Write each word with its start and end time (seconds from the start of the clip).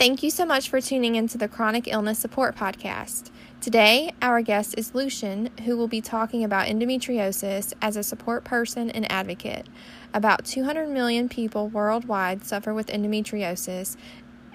Thank 0.00 0.22
you 0.22 0.30
so 0.30 0.46
much 0.46 0.70
for 0.70 0.80
tuning 0.80 1.16
into 1.16 1.36
the 1.36 1.46
Chronic 1.46 1.86
Illness 1.86 2.18
Support 2.18 2.56
Podcast. 2.56 3.30
Today, 3.60 4.14
our 4.22 4.40
guest 4.40 4.74
is 4.78 4.94
Lucian, 4.94 5.50
who 5.66 5.76
will 5.76 5.88
be 5.88 6.00
talking 6.00 6.42
about 6.42 6.68
endometriosis 6.68 7.74
as 7.82 7.98
a 7.98 8.02
support 8.02 8.42
person 8.42 8.90
and 8.90 9.12
advocate. 9.12 9.66
About 10.14 10.46
200 10.46 10.88
million 10.88 11.28
people 11.28 11.68
worldwide 11.68 12.46
suffer 12.46 12.72
with 12.72 12.86
endometriosis, 12.86 13.98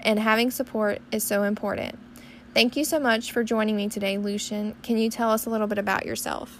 and 0.00 0.18
having 0.18 0.50
support 0.50 1.00
is 1.12 1.22
so 1.22 1.44
important. 1.44 1.96
Thank 2.52 2.74
you 2.74 2.84
so 2.84 2.98
much 2.98 3.30
for 3.30 3.44
joining 3.44 3.76
me 3.76 3.88
today, 3.88 4.18
Lucian. 4.18 4.74
Can 4.82 4.98
you 4.98 5.08
tell 5.08 5.30
us 5.30 5.46
a 5.46 5.50
little 5.50 5.68
bit 5.68 5.78
about 5.78 6.04
yourself? 6.04 6.58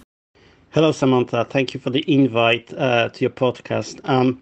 Hello, 0.69 0.93
Samantha. 0.93 1.43
Thank 1.43 1.73
you 1.73 1.81
for 1.81 1.89
the 1.89 2.05
invite 2.07 2.73
uh, 2.77 3.09
to 3.09 3.19
your 3.19 3.31
podcast. 3.31 3.99
Um, 4.05 4.41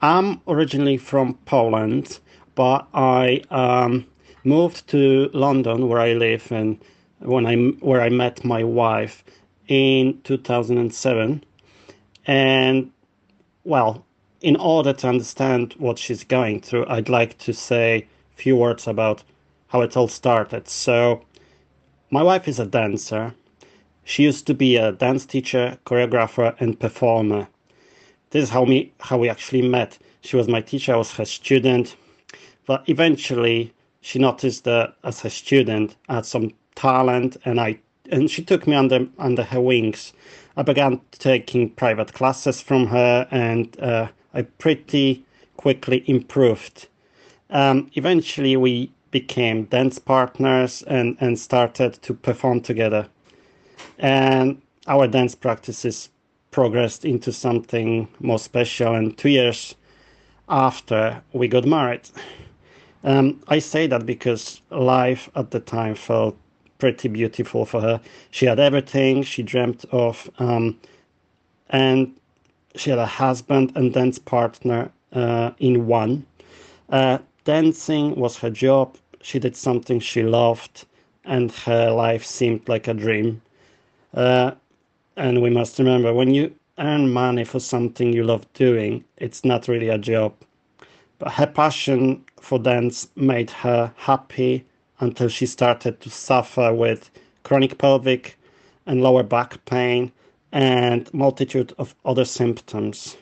I'm 0.00 0.40
originally 0.48 0.96
from 0.96 1.34
Poland, 1.44 2.18
but 2.58 2.88
I 2.92 3.40
um, 3.52 4.04
moved 4.42 4.88
to 4.88 5.30
London, 5.32 5.86
where 5.86 6.00
I 6.00 6.14
live, 6.14 6.50
and 6.50 6.76
when 7.20 7.46
I 7.46 7.54
where 7.86 8.00
I 8.00 8.08
met 8.08 8.44
my 8.44 8.64
wife 8.64 9.22
in 9.68 10.20
2007. 10.24 11.44
And 12.26 12.90
well, 13.62 14.04
in 14.40 14.56
order 14.56 14.92
to 14.92 15.06
understand 15.08 15.76
what 15.78 16.00
she's 16.00 16.24
going 16.24 16.60
through, 16.60 16.84
I'd 16.88 17.08
like 17.08 17.38
to 17.38 17.52
say 17.52 18.08
a 18.34 18.42
few 18.42 18.56
words 18.56 18.88
about 18.88 19.22
how 19.68 19.82
it 19.82 19.96
all 19.96 20.08
started. 20.08 20.66
So, 20.66 21.22
my 22.10 22.24
wife 22.24 22.48
is 22.48 22.58
a 22.58 22.66
dancer. 22.66 23.34
She 24.02 24.24
used 24.24 24.48
to 24.48 24.54
be 24.54 24.74
a 24.74 24.90
dance 24.90 25.24
teacher, 25.26 25.78
choreographer, 25.86 26.56
and 26.58 26.80
performer. 26.80 27.46
This 28.30 28.42
is 28.42 28.50
how 28.50 28.64
me 28.64 28.90
how 28.98 29.16
we 29.16 29.28
actually 29.28 29.62
met. 29.62 29.96
She 30.22 30.34
was 30.34 30.48
my 30.48 30.60
teacher, 30.60 30.94
I 30.94 30.96
was 30.96 31.12
her 31.12 31.24
student. 31.24 31.94
But 32.68 32.86
eventually 32.86 33.72
she 34.02 34.18
noticed 34.18 34.64
that 34.64 34.94
as 35.02 35.24
a 35.24 35.30
student 35.30 35.96
I 36.10 36.16
had 36.16 36.26
some 36.26 36.52
talent 36.74 37.38
and 37.46 37.58
I 37.58 37.78
and 38.10 38.30
she 38.30 38.44
took 38.44 38.66
me 38.66 38.76
under 38.76 39.08
under 39.18 39.42
her 39.42 39.60
wings. 39.60 40.12
I 40.54 40.64
began 40.64 41.00
taking 41.12 41.70
private 41.70 42.12
classes 42.12 42.60
from 42.60 42.86
her 42.88 43.26
and 43.30 43.74
uh, 43.80 44.08
I 44.34 44.42
pretty 44.42 45.24
quickly 45.56 46.04
improved. 46.06 46.88
Um, 47.48 47.90
eventually 47.94 48.54
we 48.58 48.92
became 49.12 49.64
dance 49.64 49.98
partners 49.98 50.82
and, 50.82 51.16
and 51.20 51.38
started 51.38 51.94
to 52.02 52.12
perform 52.12 52.60
together. 52.60 53.08
And 53.98 54.60
our 54.86 55.06
dance 55.06 55.34
practices 55.34 56.10
progressed 56.50 57.06
into 57.06 57.32
something 57.32 58.08
more 58.20 58.38
special. 58.38 58.94
And 58.94 59.16
two 59.16 59.30
years 59.30 59.74
after, 60.50 61.22
we 61.32 61.48
got 61.48 61.64
married. 61.64 62.10
Um, 63.04 63.40
I 63.48 63.58
say 63.58 63.86
that 63.86 64.06
because 64.06 64.60
life 64.70 65.28
at 65.36 65.50
the 65.50 65.60
time 65.60 65.94
felt 65.94 66.36
pretty 66.78 67.08
beautiful 67.08 67.64
for 67.64 67.80
her. 67.80 68.00
She 68.30 68.46
had 68.46 68.60
everything 68.60 69.22
she 69.22 69.42
dreamt 69.42 69.84
of, 69.92 70.30
um, 70.38 70.78
and 71.70 72.14
she 72.76 72.90
had 72.90 72.98
a 72.98 73.06
husband 73.06 73.72
and 73.76 73.92
dance 73.92 74.18
partner 74.18 74.90
uh, 75.12 75.50
in 75.58 75.86
one. 75.86 76.26
Uh, 76.90 77.18
dancing 77.44 78.14
was 78.16 78.36
her 78.38 78.50
job. 78.50 78.96
She 79.22 79.38
did 79.38 79.56
something 79.56 80.00
she 80.00 80.22
loved, 80.22 80.86
and 81.24 81.50
her 81.52 81.90
life 81.90 82.24
seemed 82.24 82.68
like 82.68 82.88
a 82.88 82.94
dream. 82.94 83.42
Uh, 84.14 84.52
and 85.16 85.42
we 85.42 85.50
must 85.50 85.78
remember 85.78 86.14
when 86.14 86.32
you 86.34 86.54
earn 86.78 87.12
money 87.12 87.44
for 87.44 87.60
something 87.60 88.12
you 88.12 88.24
love 88.24 88.50
doing, 88.54 89.04
it's 89.16 89.44
not 89.44 89.68
really 89.68 89.88
a 89.88 89.98
job. 89.98 90.32
But 91.18 91.32
her 91.32 91.46
passion 91.46 92.24
for 92.40 92.58
dance 92.58 93.08
made 93.16 93.50
her 93.50 93.92
happy 93.96 94.64
until 95.00 95.28
she 95.28 95.46
started 95.46 96.00
to 96.00 96.10
suffer 96.10 96.72
with 96.72 97.10
chronic 97.42 97.78
pelvic 97.78 98.36
and 98.86 99.02
lower 99.02 99.22
back 99.22 99.64
pain 99.64 100.12
and 100.52 101.12
multitude 101.12 101.74
of 101.78 101.94
other 102.04 102.24
symptoms. 102.24 103.16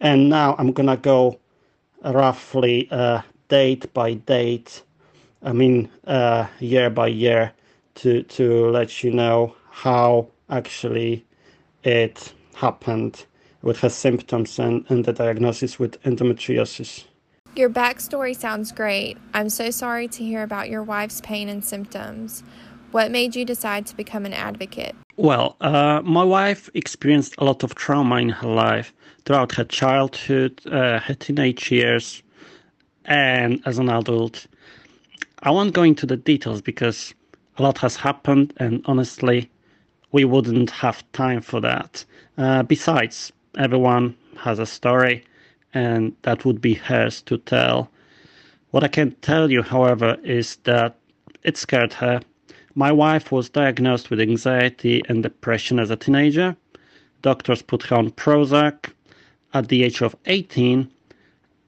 And 0.00 0.28
now 0.28 0.54
I'm 0.58 0.72
gonna 0.72 0.96
go 0.96 1.38
roughly 2.04 2.88
uh, 2.90 3.22
date 3.48 3.92
by 3.92 4.14
date, 4.14 4.82
I 5.42 5.52
mean 5.52 5.90
uh, 6.06 6.46
year 6.58 6.90
by 6.90 7.08
year, 7.08 7.52
to 7.96 8.22
to 8.22 8.70
let 8.70 9.02
you 9.02 9.12
know 9.12 9.54
how 9.70 10.28
actually 10.48 11.24
it 11.84 12.32
happened 12.54 13.24
with 13.62 13.78
her 13.80 13.88
symptoms 13.88 14.58
and, 14.58 14.84
and 14.88 15.04
the 15.04 15.12
diagnosis 15.12 15.78
with 15.78 16.02
endometriosis. 16.02 17.04
Your 17.56 17.68
backstory 17.68 18.36
sounds 18.36 18.70
great. 18.70 19.18
I'm 19.34 19.48
so 19.48 19.70
sorry 19.70 20.06
to 20.08 20.24
hear 20.24 20.44
about 20.44 20.70
your 20.70 20.84
wife's 20.84 21.20
pain 21.20 21.48
and 21.48 21.64
symptoms. 21.64 22.44
What 22.92 23.10
made 23.10 23.34
you 23.34 23.44
decide 23.44 23.86
to 23.86 23.96
become 23.96 24.24
an 24.24 24.32
advocate? 24.32 24.94
Well, 25.16 25.56
uh, 25.60 26.00
my 26.04 26.22
wife 26.22 26.70
experienced 26.74 27.34
a 27.38 27.44
lot 27.44 27.64
of 27.64 27.74
trauma 27.74 28.16
in 28.16 28.28
her 28.28 28.48
life 28.48 28.92
throughout 29.24 29.52
her 29.52 29.64
childhood, 29.64 30.60
uh, 30.66 31.00
her 31.00 31.14
teenage 31.14 31.70
years, 31.72 32.22
and 33.04 33.60
as 33.66 33.78
an 33.78 33.88
adult. 33.88 34.46
I 35.42 35.50
won't 35.50 35.74
go 35.74 35.82
into 35.82 36.06
the 36.06 36.16
details 36.16 36.62
because 36.62 37.14
a 37.58 37.62
lot 37.62 37.78
has 37.78 37.96
happened, 37.96 38.52
and 38.58 38.82
honestly, 38.86 39.50
we 40.12 40.24
wouldn't 40.24 40.70
have 40.70 41.04
time 41.12 41.40
for 41.40 41.60
that. 41.60 42.04
Uh, 42.38 42.62
besides, 42.62 43.32
everyone 43.58 44.16
has 44.36 44.58
a 44.58 44.66
story, 44.66 45.24
and 45.74 46.14
that 46.22 46.44
would 46.44 46.60
be 46.60 46.74
hers 46.74 47.22
to 47.22 47.38
tell. 47.38 47.90
What 48.70 48.84
I 48.84 48.88
can 48.88 49.12
tell 49.22 49.50
you, 49.50 49.62
however, 49.62 50.16
is 50.22 50.56
that 50.64 50.96
it 51.42 51.56
scared 51.56 51.92
her. 51.94 52.20
My 52.74 52.92
wife 52.92 53.32
was 53.32 53.48
diagnosed 53.48 54.10
with 54.10 54.20
anxiety 54.20 55.02
and 55.08 55.22
depression 55.22 55.78
as 55.78 55.90
a 55.90 55.96
teenager. 55.96 56.56
Doctors 57.22 57.62
put 57.62 57.82
her 57.84 57.96
on 57.96 58.10
Prozac 58.12 58.92
at 59.52 59.68
the 59.68 59.82
age 59.82 60.00
of 60.02 60.14
18 60.26 60.88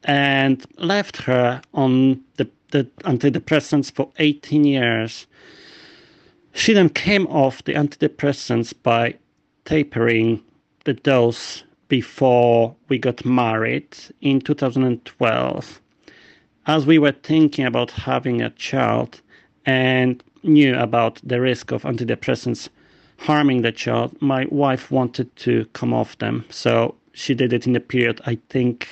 and 0.04 0.64
left 0.78 1.16
her 1.16 1.60
on 1.74 2.20
the, 2.36 2.48
the 2.70 2.84
antidepressants 3.04 3.90
for 3.90 4.10
18 4.18 4.64
years. 4.64 5.26
She 6.54 6.72
then 6.72 6.88
came 6.88 7.26
off 7.28 7.64
the 7.64 7.74
antidepressants 7.74 8.72
by 8.82 9.16
tapering 9.64 10.42
the 10.84 10.94
dose 10.94 11.64
before 11.92 12.74
we 12.88 12.96
got 12.96 13.22
married 13.22 13.94
in 14.22 14.40
2012. 14.40 15.80
As 16.66 16.86
we 16.86 16.98
were 16.98 17.12
thinking 17.12 17.66
about 17.66 17.90
having 17.90 18.40
a 18.40 18.48
child 18.48 19.20
and 19.66 20.24
knew 20.42 20.74
about 20.78 21.20
the 21.22 21.38
risk 21.38 21.70
of 21.70 21.82
antidepressants 21.82 22.70
harming 23.18 23.60
the 23.60 23.72
child, 23.72 24.16
my 24.22 24.46
wife 24.50 24.90
wanted 24.90 25.36
to 25.36 25.66
come 25.74 25.92
off 25.92 26.16
them. 26.16 26.46
So 26.48 26.94
she 27.12 27.34
did 27.34 27.52
it 27.52 27.66
in 27.66 27.76
a 27.76 27.80
period, 27.80 28.22
I 28.24 28.38
think, 28.48 28.88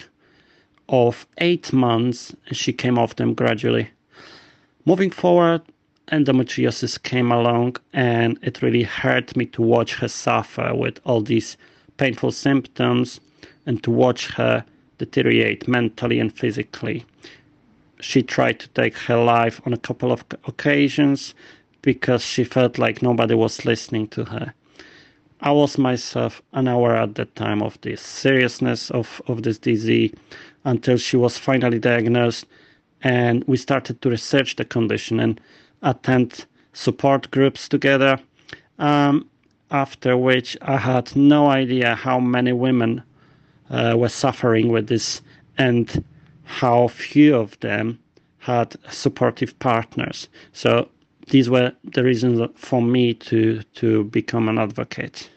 of 0.91 1.27
eight 1.39 1.73
months. 1.73 2.37
And 2.49 2.55
she 2.55 2.71
came 2.71 2.99
off 2.99 3.17
them 3.17 3.33
gradually. 3.33 3.89
Moving 4.85 5.11
forward, 5.11 5.63
endometriosis 6.13 7.03
came 7.03 7.33
along 7.33 7.77
and 7.95 8.39
it 8.43 8.61
really 8.61 8.83
hurt 8.83 9.35
me 9.37 9.47
to 9.47 9.63
watch 9.63 9.95
her 9.95 10.09
suffer 10.09 10.75
with 10.75 11.01
all 11.07 11.23
these 11.23 11.57
painful 12.01 12.33
symptoms 12.33 13.21
and 13.67 13.83
to 13.83 13.91
watch 13.91 14.29
her 14.29 14.65
deteriorate 14.97 15.69
mentally 15.69 16.19
and 16.19 16.33
physically. 16.33 17.05
She 18.01 18.23
tried 18.23 18.59
to 18.61 18.69
take 18.69 18.97
her 18.97 19.23
life 19.23 19.61
on 19.67 19.75
a 19.75 19.85
couple 19.87 20.11
of 20.11 20.25
occasions 20.47 21.35
because 21.83 22.25
she 22.25 22.43
felt 22.43 22.79
like 22.79 23.03
nobody 23.03 23.35
was 23.35 23.67
listening 23.67 24.09
to 24.09 24.25
her. 24.25 24.55
I 25.43 25.53
was 25.53 25.77
myself 25.77 26.41
unaware 26.55 26.97
at 26.97 27.17
the 27.17 27.27
time 27.27 27.63
of 27.63 27.79
the 27.83 27.97
seriousness 27.97 28.91
of, 28.91 29.21
of 29.27 29.43
this 29.43 29.59
disease 29.59 30.15
until 30.65 30.97
she 30.97 31.19
was 31.19 31.37
finally 31.37 31.79
diagnosed 31.79 32.47
and 33.03 33.45
we 33.45 33.59
started 33.59 34.01
to 34.01 34.09
research 34.09 34.57
the 34.57 34.65
condition 34.65 35.21
and 35.21 35.39
attend 35.83 36.47
support 36.73 37.31
groups 37.31 37.69
together. 37.69 38.19
Um, 38.79 39.30
after 39.71 40.17
which 40.17 40.57
I 40.63 40.77
had 40.77 41.15
no 41.17 41.49
idea 41.49 41.95
how 41.95 42.19
many 42.21 42.53
women 42.53 43.03
uh, 43.71 43.95
were 43.97 44.09
suffering 44.09 44.71
with 44.71 44.89
this 44.89 45.23
and 45.59 46.05
how 46.45 46.89
few 46.89 47.37
of 47.37 47.59
them 47.61 47.99
had 48.39 48.75
supportive 48.91 49.57
partners. 49.59 50.29
So 50.53 50.89
these 51.29 51.49
were 51.49 51.73
the 51.85 52.03
reasons 52.03 52.41
for 52.57 52.83
me 52.83 53.15
to 53.15 53.63
to 53.75 54.05
become 54.05 54.49
an 54.49 54.59
advocate. 54.59 55.31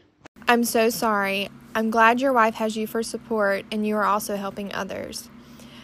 I'm 0.48 0.64
so 0.64 0.90
sorry. 0.90 1.50
I'm 1.76 1.90
glad 1.90 2.22
your 2.22 2.34
wife 2.34 2.56
has 2.56 2.76
you 2.76 2.88
for 2.88 3.04
support 3.04 3.66
and 3.72 3.86
you 3.86 3.96
are 3.96 4.06
also 4.06 4.36
helping 4.36 4.74
others. 4.74 5.30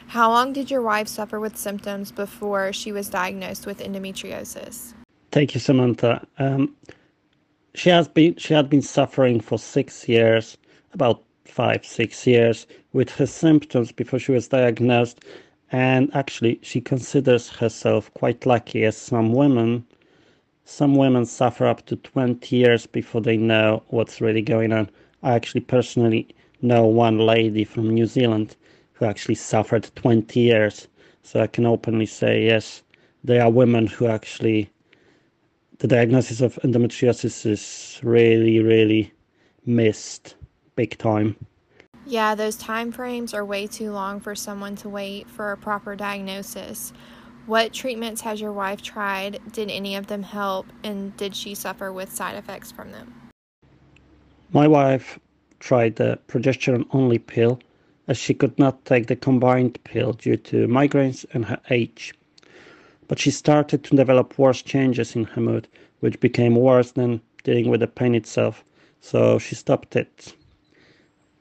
How 0.07 0.30
long 0.31 0.54
did 0.54 0.72
your 0.72 0.81
wife 0.81 1.07
suffer 1.07 1.40
with 1.40 1.56
symptoms 1.56 2.12
before 2.12 2.74
she 2.74 2.92
was 2.92 3.10
diagnosed 3.10 3.68
with 3.68 3.80
endometriosis? 3.80 4.94
Thank 5.31 5.54
you, 5.54 5.60
Samantha. 5.60 6.25
Um, 6.40 6.75
she 7.80 7.90
has 7.90 8.10
been 8.10 8.36
she 8.36 8.54
had 8.54 8.70
been 8.70 8.81
suffering 8.81 9.40
for 9.40 9.58
six 9.58 10.10
years, 10.10 10.58
about 10.92 11.24
five 11.46 11.86
six 11.86 12.28
years, 12.28 12.68
with 12.92 13.10
her 13.12 13.26
symptoms 13.26 13.94
before 13.94 14.20
she 14.20 14.34
was 14.34 14.50
diagnosed, 14.50 15.24
and 15.72 16.14
actually 16.14 16.60
she 16.62 16.81
considers 16.81 17.48
herself 17.48 18.14
quite 18.16 18.46
lucky 18.46 18.84
as 18.84 18.98
some 18.98 19.31
women 19.31 19.86
some 20.66 20.94
women 20.94 21.26
suffer 21.26 21.66
up 21.66 21.86
to 21.86 21.96
20 21.96 22.54
years 22.54 22.86
before 22.86 23.22
they 23.22 23.38
know 23.38 23.82
what's 23.88 24.20
really 24.20 24.42
going 24.42 24.74
on. 24.74 24.90
I 25.24 25.32
actually 25.32 25.62
personally 25.62 26.28
know 26.62 26.86
one 26.86 27.20
lady 27.20 27.64
from 27.64 27.90
new 27.90 28.08
zealand 28.08 28.58
who 28.92 29.06
actually 29.06 29.36
suffered 29.36 29.90
20 29.96 30.38
years. 30.38 30.90
So 31.24 31.40
i 31.40 31.48
can 31.48 31.66
openly 31.66 32.08
say 32.08 32.44
yes 32.44 32.84
there 33.24 33.42
are 33.42 33.50
women 33.50 33.88
who 33.88 34.08
actually 34.08 34.70
the 35.80 35.88
diagnosis 35.88 36.42
of 36.42 36.56
endometriosis 36.64 37.46
is 37.46 38.00
really 38.04 38.60
really 38.60 39.12
missed 39.66 40.36
big 40.76 40.98
time 40.98 41.36
yeah, 42.10 42.34
those 42.34 42.56
time 42.56 42.92
frames 42.92 43.36
are 43.36 43.46
way 43.46 43.68
too 43.68 43.92
long 43.92 44.20
for 44.20 44.34
someone 44.34 44.76
to 44.78 44.90
wait 44.90 45.30
for 45.30 45.52
a 45.52 45.58
proper 45.58 45.96
diagnosis. 45.96 46.92
What 47.46 47.72
treatments 47.72 48.22
has 48.22 48.42
your 48.42 48.52
wife 48.52 48.81
tried? 48.81 49.40
Did 49.52 49.70
any 49.70 49.96
of 49.96 50.08
them 50.08 50.24
help? 50.24 50.66
And 50.84 51.16
did 51.18 51.36
she 51.36 51.54
suffer 51.54 51.94
with 51.94 52.12
side 52.12 52.36
effects 52.36 52.72
from 52.72 52.92
them? 52.92 53.14
My 54.52 54.68
wife 54.68 55.20
tried 55.60 55.98
the 55.98 56.18
progesterone 56.28 56.88
only 56.92 57.20
pill 57.20 57.60
as 58.08 58.18
she 58.18 58.34
could 58.34 58.58
not 58.58 58.86
take 58.86 59.06
the 59.06 59.16
combined 59.16 59.84
pill 59.84 60.14
due 60.14 60.38
to 60.38 60.68
migraines 60.68 61.25
and 61.34 61.46
her 61.46 61.60
age. 61.70 62.14
But 63.10 63.20
she 63.20 63.32
started 63.32 63.84
to 63.84 63.96
develop 63.96 64.38
worse 64.38 64.62
changes 64.62 65.16
in 65.16 65.26
her 65.26 65.42
mood, 65.42 65.68
which 66.00 66.20
became 66.20 66.56
worse 66.56 66.92
than 66.92 67.22
dealing 67.44 67.68
with 67.68 67.80
the 67.82 67.88
pain 67.88 68.14
itself, 68.16 68.64
so 69.02 69.40
she 69.40 69.56
stopped 69.56 69.96
it. 69.96 70.34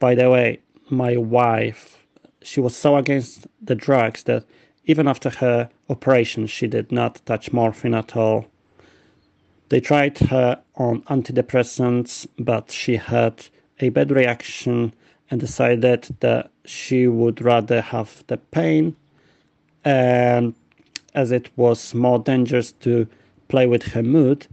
By 0.01 0.15
the 0.15 0.31
way, 0.31 0.61
my 0.89 1.17
wife, 1.19 2.07
she 2.43 2.59
was 2.61 2.75
so 2.75 2.97
against 2.97 3.47
the 3.61 3.75
drugs 3.75 4.23
that 4.23 4.45
even 4.87 5.07
after 5.07 5.29
her 5.29 5.69
operation, 5.91 6.47
she 6.47 6.67
did 6.67 6.91
not 6.91 7.21
touch 7.27 7.53
morphine 7.53 7.95
at 7.95 8.17
all. 8.17 8.47
They 9.69 9.81
tried 9.81 10.17
her 10.19 10.59
on 10.77 11.03
antidepressants, 11.03 12.27
but 12.39 12.71
she 12.71 12.97
had 12.97 13.45
a 13.81 13.91
bad 13.91 14.11
reaction 14.11 14.95
and 15.31 15.39
decided 15.39 16.09
that 16.21 16.51
she 16.65 17.07
would 17.07 17.43
rather 17.43 17.83
have 17.83 18.25
the 18.29 18.39
pain 18.39 18.97
and 19.85 20.55
as 21.21 21.31
it 21.33 21.47
was 21.57 21.95
more 21.95 22.19
dangerous 22.19 22.73
to 22.87 23.07
play 23.49 23.67
with 23.67 23.83
her 23.95 24.03
mood 24.03 24.47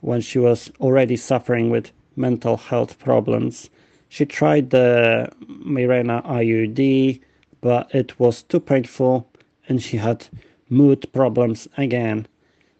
when 0.00 0.20
she 0.20 0.38
was 0.38 0.70
already 0.80 1.16
suffering 1.16 1.70
with 1.70 1.90
mental 2.16 2.56
health 2.56 2.98
problems 2.98 3.70
she 4.14 4.24
tried 4.24 4.70
the 4.70 5.28
Mirena 5.48 6.24
IUD, 6.24 7.20
but 7.60 7.92
it 7.92 8.16
was 8.20 8.44
too 8.44 8.60
painful 8.60 9.28
and 9.66 9.82
she 9.82 9.96
had 9.96 10.28
mood 10.68 11.12
problems 11.12 11.66
again. 11.76 12.28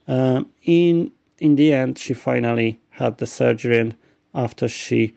Um, 0.06 0.48
in 0.62 1.10
in 1.38 1.56
the 1.56 1.72
end, 1.72 1.98
she 1.98 2.14
finally 2.14 2.78
had 2.90 3.18
the 3.18 3.26
surgery, 3.26 3.78
and 3.78 3.96
after 4.34 4.68
she 4.68 5.12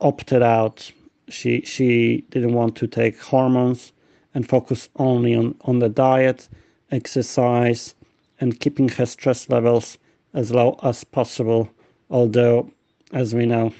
opted 0.00 0.42
out, 0.42 0.90
she 1.28 1.60
she 1.60 2.24
didn't 2.30 2.54
want 2.54 2.74
to 2.78 2.88
take 2.88 3.16
hormones 3.20 3.92
and 4.34 4.48
focus 4.48 4.88
only 4.96 5.36
on 5.36 5.54
on 5.60 5.78
the 5.78 5.88
diet, 5.88 6.48
exercise, 6.92 7.94
and 8.40 8.60
keeping 8.60 8.88
her 8.90 9.06
stress 9.06 9.48
levels 9.48 9.98
as 10.34 10.52
low 10.52 10.78
as 10.82 11.02
possible. 11.04 11.68
Although, 12.10 12.70
as 13.12 13.34
we 13.34 13.46
know, 13.46 13.72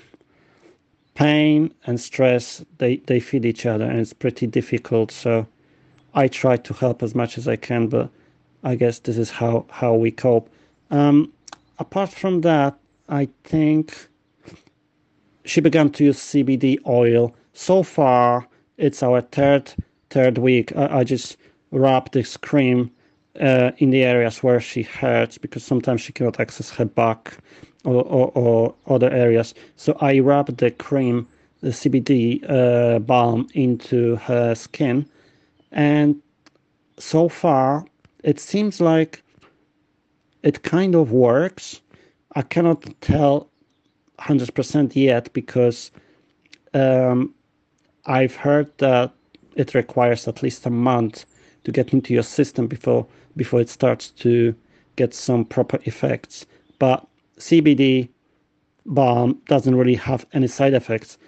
pain 1.15 1.73
and 1.87 2.01
stress 2.01 2.65
they 2.79 2.97
they 3.07 3.21
feed 3.21 3.45
each 3.45 3.67
other 3.67 3.85
and 3.85 4.01
it's 4.01 4.13
pretty 4.13 4.47
difficult. 4.47 5.11
So 5.11 5.47
i 6.15 6.29
try 6.29 6.57
to 6.57 6.75
help 6.75 7.03
as 7.03 7.15
much 7.15 7.39
as 7.39 7.49
i 7.49 7.57
can 7.57 7.87
but 7.87 8.11
i 8.65 8.75
guess 8.75 8.99
this 8.99 9.19
is 9.19 9.31
how 9.31 9.67
how 9.71 9.95
we 9.95 10.11
cope. 10.11 10.49
Um, 10.91 11.33
apart 11.79 12.11
from 12.11 12.41
that 12.43 12.79
i 13.09 13.29
think 13.45 14.09
she 15.45 15.61
began 15.61 15.91
to 15.91 16.05
use 16.05 16.19
cbd 16.19 16.79
oil. 16.87 17.35
So 17.53 17.83
far 17.83 18.49
it's 18.79 19.03
our 19.03 19.21
third 19.21 19.73
third 20.11 20.39
week. 20.39 20.75
I, 20.77 21.01
I 21.01 21.05
just 21.05 21.37
rub 21.71 22.11
this 22.13 22.37
cream 22.37 22.91
uh, 23.41 23.73
in 23.79 23.91
the 23.91 24.05
areas 24.05 24.43
where 24.43 24.61
she 24.61 24.83
hurts 24.83 25.39
because 25.39 25.65
sometimes 25.65 26.01
she 26.01 26.13
cannot 26.13 26.41
access 26.41 26.71
her 26.71 26.85
back 26.85 27.39
or, 27.85 28.03
or, 28.05 28.31
or 28.35 28.75
other 28.87 29.11
areas. 29.11 29.55
So 29.77 29.97
I 30.01 30.19
rub 30.21 30.57
the 30.57 30.71
cream, 30.71 31.27
the 31.61 31.71
CBD 31.71 32.45
uh, 32.49 32.99
balm 32.99 33.49
into 33.55 34.17
her 34.17 34.55
skin, 34.55 35.07
and 35.71 36.21
so 36.99 37.29
far 37.29 37.85
it 38.23 38.39
seems 38.39 38.81
like 38.81 39.23
it 40.43 40.63
kind 40.63 40.95
of 40.95 41.11
works. 41.11 41.81
I 42.35 42.43
cannot 42.43 42.85
tell 43.01 43.49
100% 44.19 44.95
yet 44.95 45.33
because 45.33 45.91
um, 46.75 47.35
I've 48.07 48.35
heard 48.35 48.71
that 48.79 49.13
it 49.57 49.75
requires 49.75 50.27
at 50.29 50.43
least 50.43 50.67
a 50.67 50.71
month 50.71 51.25
to 51.65 51.73
get 51.73 51.93
into 51.93 52.15
your 52.15 52.23
system 52.23 52.67
before 52.67 53.07
before 53.37 53.61
it 53.61 53.69
starts 53.69 54.11
to 54.11 54.55
get 54.97 55.15
some 55.15 55.45
proper 55.45 55.79
effects. 55.85 56.47
But 56.79 57.07
CBD 57.39 58.09
balm 58.87 59.41
doesn't 59.47 59.75
really 59.75 59.95
have 59.95 60.27
any 60.33 60.49
side 60.49 60.75
effects. 60.75 61.19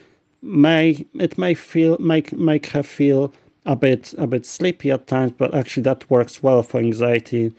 May 0.43 1.07
it 1.15 1.39
may 1.39 1.55
feel 1.55 1.97
make 1.99 2.33
make 2.33 2.67
her 2.67 2.83
feel 2.83 3.33
a 3.67 3.77
bit 3.77 4.15
a 4.19 4.27
bit 4.27 4.45
sleepy 4.45 4.91
at 4.91 5.07
times, 5.07 5.33
but 5.37 5.55
actually 5.55 5.85
that 5.85 6.09
works 6.11 6.43
well 6.43 6.63
for 6.63 6.79
anxiety, 6.79 7.53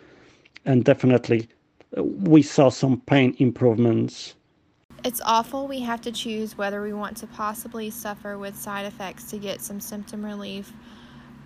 and 0.66 0.84
definitely 0.84 1.48
uh, 1.98 2.04
we 2.04 2.42
saw 2.42 2.70
some 2.70 3.02
pain 3.02 3.36
improvements. 3.40 4.36
It's 5.04 5.22
awful 5.24 5.68
we 5.68 5.82
have 5.82 6.02
to 6.02 6.12
choose 6.12 6.58
whether 6.58 6.82
we 6.82 6.94
want 6.94 7.18
to 7.18 7.28
possibly 7.28 7.90
suffer 7.90 8.38
with 8.38 8.56
side 8.56 8.86
effects 8.86 9.26
to 9.32 9.38
get 9.38 9.62
some 9.62 9.80
symptom 9.80 10.26
relief 10.26 10.74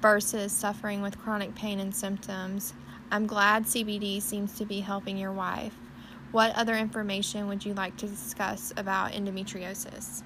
versus 0.02 0.52
suffering 0.52 1.02
with 1.02 1.18
chronic 1.18 1.56
pain 1.56 1.80
and 1.80 1.94
symptoms. 1.94 2.74
I'm 3.12 3.26
glad 3.26 3.66
CBD 3.66 4.22
seems 4.22 4.56
to 4.58 4.66
be 4.66 4.80
helping 4.80 5.18
your 5.18 5.32
wife. 5.32 5.74
What 6.32 6.56
other 6.56 6.76
information 6.76 7.48
would 7.48 7.66
you 7.66 7.74
like 7.74 7.98
to 7.98 8.08
discuss 8.08 8.72
about 8.78 9.14
endometriosis? 9.14 10.22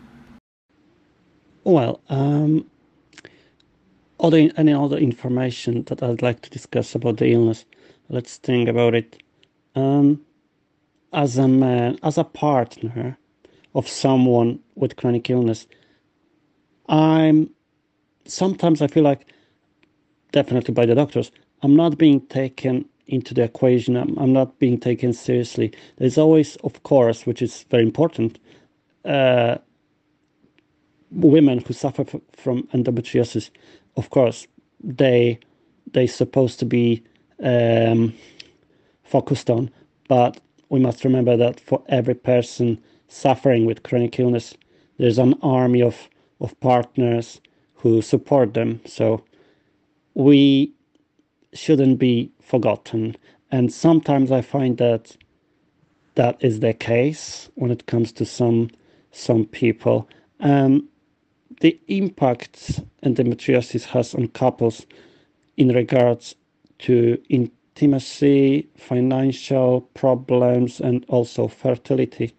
Well, 1.64 2.02
um, 2.10 2.70
other, 4.20 4.50
any 4.58 4.74
other 4.74 4.98
information 4.98 5.84
that 5.86 6.04
I'd 6.04 6.22
like 6.22 6.42
to 6.42 6.50
discuss 6.50 6.94
about 6.94 7.18
the 7.18 7.32
illness? 7.32 7.66
Let's 8.10 8.38
think 8.38 8.68
about 8.68 8.96
it. 8.96 9.24
Um, 9.76 10.22
as 11.14 11.38
a 11.38 11.48
man, 11.48 11.98
as 12.04 12.18
a 12.18 12.26
partner 12.26 13.18
of 13.76 13.88
someone 13.88 14.60
with 14.76 14.98
chronic 14.98 15.30
illness, 15.30 15.68
I'm 16.90 17.50
sometimes 18.26 18.82
I 18.82 18.88
feel 18.88 19.04
like, 19.04 19.26
definitely 20.32 20.74
by 20.74 20.86
the 20.86 20.96
doctors, 20.96 21.32
I'm 21.64 21.78
not 21.78 21.98
being 21.98 22.20
taken 22.28 22.86
into 23.08 23.34
the 23.34 23.44
equation. 23.44 23.96
I'm, 23.96 24.18
I'm, 24.18 24.34
not 24.34 24.60
being 24.60 24.80
taken 24.80 25.14
seriously. 25.14 25.72
There's 25.98 26.18
always, 26.18 26.58
of 26.58 26.84
course, 26.84 27.26
which 27.26 27.42
is 27.42 27.64
very 27.72 27.84
important, 27.84 28.38
uh, 29.06 29.56
women 31.12 31.60
who 31.60 31.74
suffer 31.74 32.06
from 32.34 32.64
endometriosis. 32.74 33.50
Of 33.96 34.10
course, 34.10 34.48
they 34.84 35.40
they 35.92 36.08
supposed 36.08 36.60
to 36.60 36.66
be 36.66 37.04
um, 37.44 38.14
focused 39.04 39.50
on, 39.50 39.70
but 40.08 40.40
we 40.70 40.80
must 40.80 41.04
remember 41.04 41.38
that 41.38 41.60
for 41.60 41.84
every 41.88 42.16
person 42.16 42.82
suffering 43.08 43.66
with 43.66 43.84
chronic 43.84 44.20
illness, 44.20 44.56
there's 44.98 45.20
an 45.20 45.36
army 45.42 45.82
of 45.82 46.10
of 46.42 46.60
partners 46.60 47.40
who 47.76 48.02
support 48.02 48.54
them. 48.54 48.82
So 48.86 49.24
we 50.16 50.74
shouldn't 51.54 52.00
be 52.00 52.32
forgotten. 52.42 53.16
And 53.52 53.72
sometimes 53.72 54.32
I 54.32 54.42
find 54.42 54.78
that 54.78 55.16
that 56.16 56.44
is 56.44 56.60
the 56.60 56.74
case 56.74 57.50
when 57.56 57.72
it 57.72 57.86
comes 57.86 58.12
to 58.14 58.26
some 58.26 58.70
some 59.12 59.46
people. 59.46 60.10
Um, 60.40 60.88
the 61.62 61.80
impact 61.88 62.82
endometriosis 63.04 63.84
has 63.86 64.16
on 64.16 64.28
couples 64.30 64.86
in 65.58 65.70
regards 65.70 66.36
to 66.80 67.22
intimacy, 67.30 68.68
financial 68.76 69.82
problems, 69.94 70.82
and 70.82 71.06
also 71.08 71.48
fertility. 71.48 72.34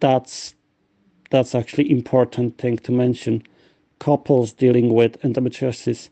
That's 0.00 0.54
that's 1.30 1.54
actually 1.54 1.90
important 1.90 2.58
thing 2.58 2.78
to 2.78 2.92
mention. 2.92 3.42
Couples 3.98 4.52
dealing 4.52 4.92
with 4.92 5.20
endometriosis 5.22 6.10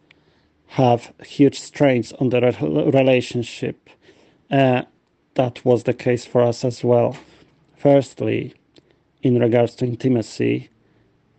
have 0.74 1.12
huge 1.24 1.60
strains 1.60 2.12
on 2.14 2.30
the 2.30 2.40
re- 2.40 2.90
relationship. 2.90 3.88
Uh, 4.50 4.82
that 5.34 5.64
was 5.64 5.84
the 5.84 5.94
case 5.94 6.26
for 6.26 6.42
us 6.42 6.64
as 6.64 6.82
well. 6.82 7.16
Firstly, 7.76 8.52
in 9.22 9.38
regards 9.38 9.76
to 9.76 9.86
intimacy, 9.86 10.68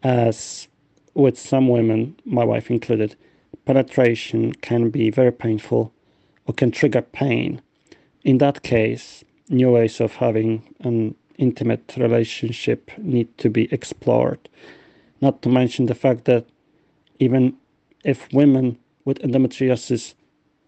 as 0.04 0.70
with 1.15 1.38
some 1.38 1.68
women, 1.68 2.15
my 2.24 2.46
wife 2.46 2.72
included, 2.72 3.18
penetration 3.65 4.54
can 4.54 4.89
be 4.89 5.10
very 5.10 5.34
painful 5.34 5.92
or 6.46 6.54
can 6.54 6.72
trigger 6.72 7.01
pain. 7.01 7.62
In 8.24 8.38
that 8.38 8.63
case, 8.63 9.22
new 9.50 9.72
ways 9.72 10.00
of 10.00 10.15
having 10.15 10.63
an 10.80 11.13
intimate 11.38 11.94
relationship 11.98 12.89
need 12.98 13.38
to 13.39 13.50
be 13.50 13.68
explored. 13.74 14.48
Not 15.20 15.42
to 15.42 15.50
mention 15.50 15.88
the 15.88 15.96
fact 15.96 16.24
that 16.24 16.46
even 17.20 17.58
if 18.06 18.32
women 18.32 18.77
with 19.06 19.20
endometriosis 19.20 20.16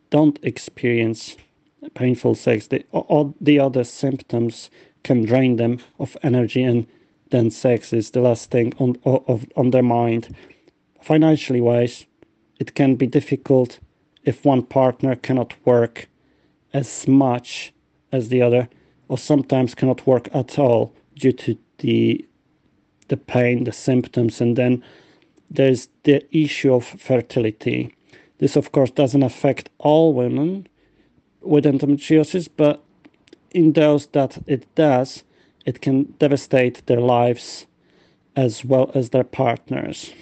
don't 0.10 0.40
experience 0.44 1.36
painful 1.94 2.36
sex, 2.36 2.68
the, 2.68 2.84
all 2.92 3.36
the 3.42 3.60
other 3.60 3.84
symptoms 3.84 4.70
can 5.04 5.26
drain 5.26 5.58
them 5.58 5.80
of 6.00 6.18
energy, 6.24 6.64
and 6.64 6.88
then 7.30 7.52
sex 7.52 7.94
is 7.94 8.12
the 8.12 8.22
last 8.22 8.52
thing 8.52 8.74
on, 8.80 8.96
of, 9.06 9.46
on 9.56 9.72
their 9.72 9.84
mind. 9.84 10.36
Financially 11.02 11.62
wise, 11.62 12.06
it 12.60 12.76
can 12.76 12.96
be 12.96 13.08
difficult 13.08 13.80
if 14.24 14.44
one 14.44 14.64
partner 14.64 15.16
cannot 15.16 15.54
work 15.66 16.08
as 16.74 17.08
much 17.08 17.74
as 18.12 18.30
the 18.30 18.42
other, 18.42 18.68
or 19.08 19.18
sometimes 19.18 19.76
cannot 19.76 20.06
work 20.06 20.30
at 20.34 20.60
all 20.60 20.94
due 21.16 21.32
to 21.32 21.58
the 21.80 22.24
the 23.10 23.16
pain, 23.18 23.64
the 23.64 23.72
symptoms, 23.72 24.42
and 24.42 24.58
then 24.58 24.84
there's 25.50 25.88
the 26.04 26.22
issue 26.38 26.74
of 26.74 26.86
fertility. 26.86 27.96
This, 28.40 28.56
of 28.56 28.72
course, 28.72 28.92
doesn't 28.92 29.24
affect 29.24 29.70
all 29.80 30.14
women 30.14 30.68
with 31.42 31.66
endometriosis, 31.66 32.48
but 32.56 32.84
in 33.52 33.74
those 33.74 34.08
that 34.08 34.38
it 34.48 34.64
does, 34.76 35.24
it 35.66 35.82
can 35.82 36.04
devastate 36.20 36.86
their 36.86 37.02
lives 37.02 37.66
as 38.36 38.64
well 38.64 38.92
as 38.94 39.10
their 39.10 39.24
partners. 39.24 40.14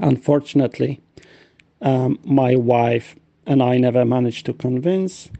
Unfortunately, 0.00 1.00
um, 1.82 2.18
my 2.24 2.54
wife 2.54 3.16
and 3.46 3.62
I 3.62 3.78
never 3.78 4.04
managed 4.04 4.46
to 4.46 4.52
convince, 4.52 5.30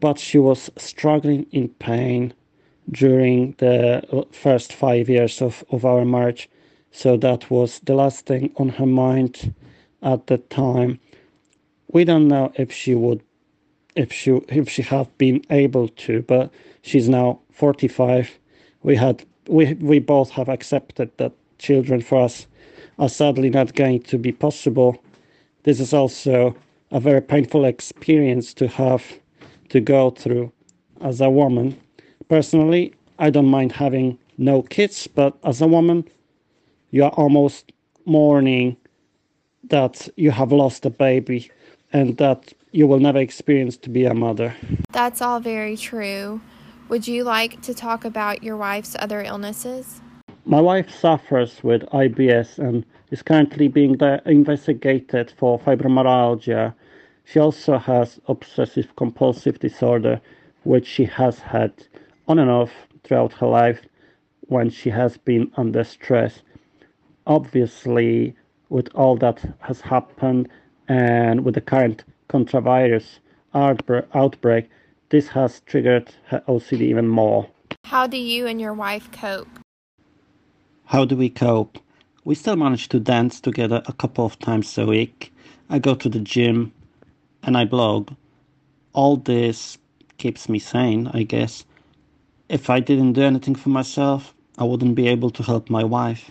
but 0.00 0.18
she 0.18 0.38
was 0.38 0.70
struggling 0.76 1.46
in 1.50 1.68
pain 1.68 2.34
during 2.90 3.52
the 3.58 4.26
first 4.32 4.72
five 4.72 5.08
years 5.08 5.40
of, 5.40 5.64
of 5.70 5.84
our 5.84 6.04
marriage. 6.04 6.48
So 6.90 7.16
that 7.16 7.50
was 7.50 7.80
the 7.80 7.94
last 7.94 8.26
thing 8.26 8.52
on 8.56 8.68
her 8.70 8.86
mind 8.86 9.54
at 10.02 10.26
the 10.26 10.38
time. 10.38 10.98
We 11.88 12.04
don't 12.04 12.28
know 12.28 12.52
if 12.56 12.72
she 12.72 12.94
would 12.94 13.22
if 13.94 14.12
she 14.12 14.30
if 14.48 14.68
she 14.68 14.82
have 14.82 15.16
been 15.18 15.44
able 15.50 15.88
to, 15.88 16.22
but 16.22 16.50
she's 16.82 17.08
now 17.08 17.40
45. 17.52 18.38
We 18.82 18.96
had 18.96 19.24
we 19.48 19.74
we 19.74 19.98
both 19.98 20.30
have 20.30 20.48
accepted 20.48 21.10
that 21.18 21.32
children 21.58 22.00
for 22.00 22.22
us 22.22 22.46
are 22.98 23.08
sadly 23.08 23.50
not 23.50 23.74
going 23.74 24.00
to 24.02 24.18
be 24.18 24.32
possible. 24.32 25.02
This 25.64 25.80
is 25.80 25.92
also 25.92 26.54
a 26.90 27.00
very 27.00 27.20
painful 27.22 27.64
experience 27.64 28.52
to 28.54 28.68
have 28.68 29.04
to 29.70 29.80
go 29.80 30.10
through 30.10 30.52
as 31.00 31.20
a 31.20 31.30
woman. 31.30 31.78
Personally, 32.28 32.94
I 33.18 33.30
don't 33.30 33.46
mind 33.46 33.72
having 33.72 34.18
no 34.38 34.62
kids, 34.62 35.06
but 35.06 35.36
as 35.44 35.60
a 35.60 35.66
woman, 35.66 36.04
you 36.90 37.04
are 37.04 37.10
almost 37.12 37.72
mourning 38.04 38.76
that 39.64 40.08
you 40.16 40.30
have 40.30 40.52
lost 40.52 40.84
a 40.86 40.90
baby 40.90 41.50
and 41.92 42.16
that 42.16 42.52
you 42.72 42.86
will 42.86 43.00
never 43.00 43.18
experience 43.18 43.76
to 43.76 43.90
be 43.90 44.04
a 44.04 44.14
mother. 44.14 44.54
That's 44.90 45.20
all 45.20 45.40
very 45.40 45.76
true. 45.76 46.40
Would 46.88 47.06
you 47.06 47.24
like 47.24 47.60
to 47.62 47.74
talk 47.74 48.04
about 48.04 48.42
your 48.42 48.56
wife's 48.56 48.96
other 48.98 49.22
illnesses? 49.22 50.00
My 50.44 50.60
wife 50.60 50.90
suffers 50.90 51.62
with 51.62 51.82
IBS 51.92 52.58
and 52.58 52.84
is 53.10 53.22
currently 53.22 53.68
being 53.68 53.96
investigated 54.26 55.32
for 55.38 55.58
fibromyalgia. 55.60 56.74
She 57.24 57.38
also 57.38 57.78
has 57.78 58.20
obsessive 58.26 58.96
compulsive 58.96 59.60
disorder, 59.60 60.20
which 60.64 60.86
she 60.86 61.04
has 61.04 61.38
had 61.38 61.72
on 62.26 62.38
and 62.38 62.50
off 62.50 62.72
throughout 63.04 63.32
her 63.34 63.46
life 63.46 63.80
when 64.48 64.70
she 64.70 64.90
has 64.90 65.16
been 65.16 65.50
under 65.56 65.84
stress. 65.84 66.42
Obviously, 67.26 68.34
with 68.72 68.88
all 68.94 69.16
that 69.16 69.44
has 69.60 69.82
happened 69.82 70.48
and 70.88 71.44
with 71.44 71.54
the 71.54 71.60
current 71.60 72.04
coronavirus 72.30 73.18
outbreak, 73.54 74.70
this 75.10 75.28
has 75.28 75.60
triggered 75.66 76.10
her 76.24 76.42
OCD 76.48 76.80
even 76.80 77.06
more. 77.06 77.46
How 77.84 78.06
do 78.06 78.16
you 78.16 78.46
and 78.46 78.58
your 78.58 78.72
wife 78.72 79.12
cope? 79.12 79.48
How 80.86 81.04
do 81.04 81.16
we 81.16 81.28
cope? 81.28 81.78
We 82.24 82.34
still 82.34 82.56
manage 82.56 82.88
to 82.88 82.98
dance 83.00 83.40
together 83.40 83.82
a 83.86 83.92
couple 83.92 84.24
of 84.24 84.38
times 84.38 84.78
a 84.78 84.86
week. 84.86 85.34
I 85.68 85.78
go 85.78 85.94
to 85.94 86.08
the 86.08 86.20
gym 86.20 86.72
and 87.42 87.58
I 87.58 87.66
blog. 87.66 88.12
All 88.94 89.18
this 89.18 89.76
keeps 90.16 90.48
me 90.48 90.58
sane, 90.58 91.10
I 91.12 91.24
guess. 91.24 91.66
If 92.48 92.70
I 92.70 92.80
didn't 92.80 93.12
do 93.12 93.22
anything 93.22 93.54
for 93.54 93.68
myself, 93.68 94.34
I 94.56 94.64
wouldn't 94.64 94.94
be 94.94 95.08
able 95.08 95.30
to 95.30 95.42
help 95.42 95.68
my 95.68 95.84
wife. 95.84 96.30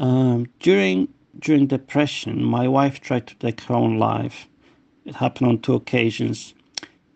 Um, 0.00 0.46
during 0.58 1.08
during 1.38 1.66
depression, 1.66 2.44
my 2.44 2.68
wife 2.68 3.00
tried 3.00 3.26
to 3.26 3.34
take 3.36 3.60
her 3.62 3.74
own 3.74 3.98
life. 3.98 4.46
It 5.04 5.14
happened 5.14 5.48
on 5.48 5.58
two 5.60 5.74
occasions. 5.74 6.54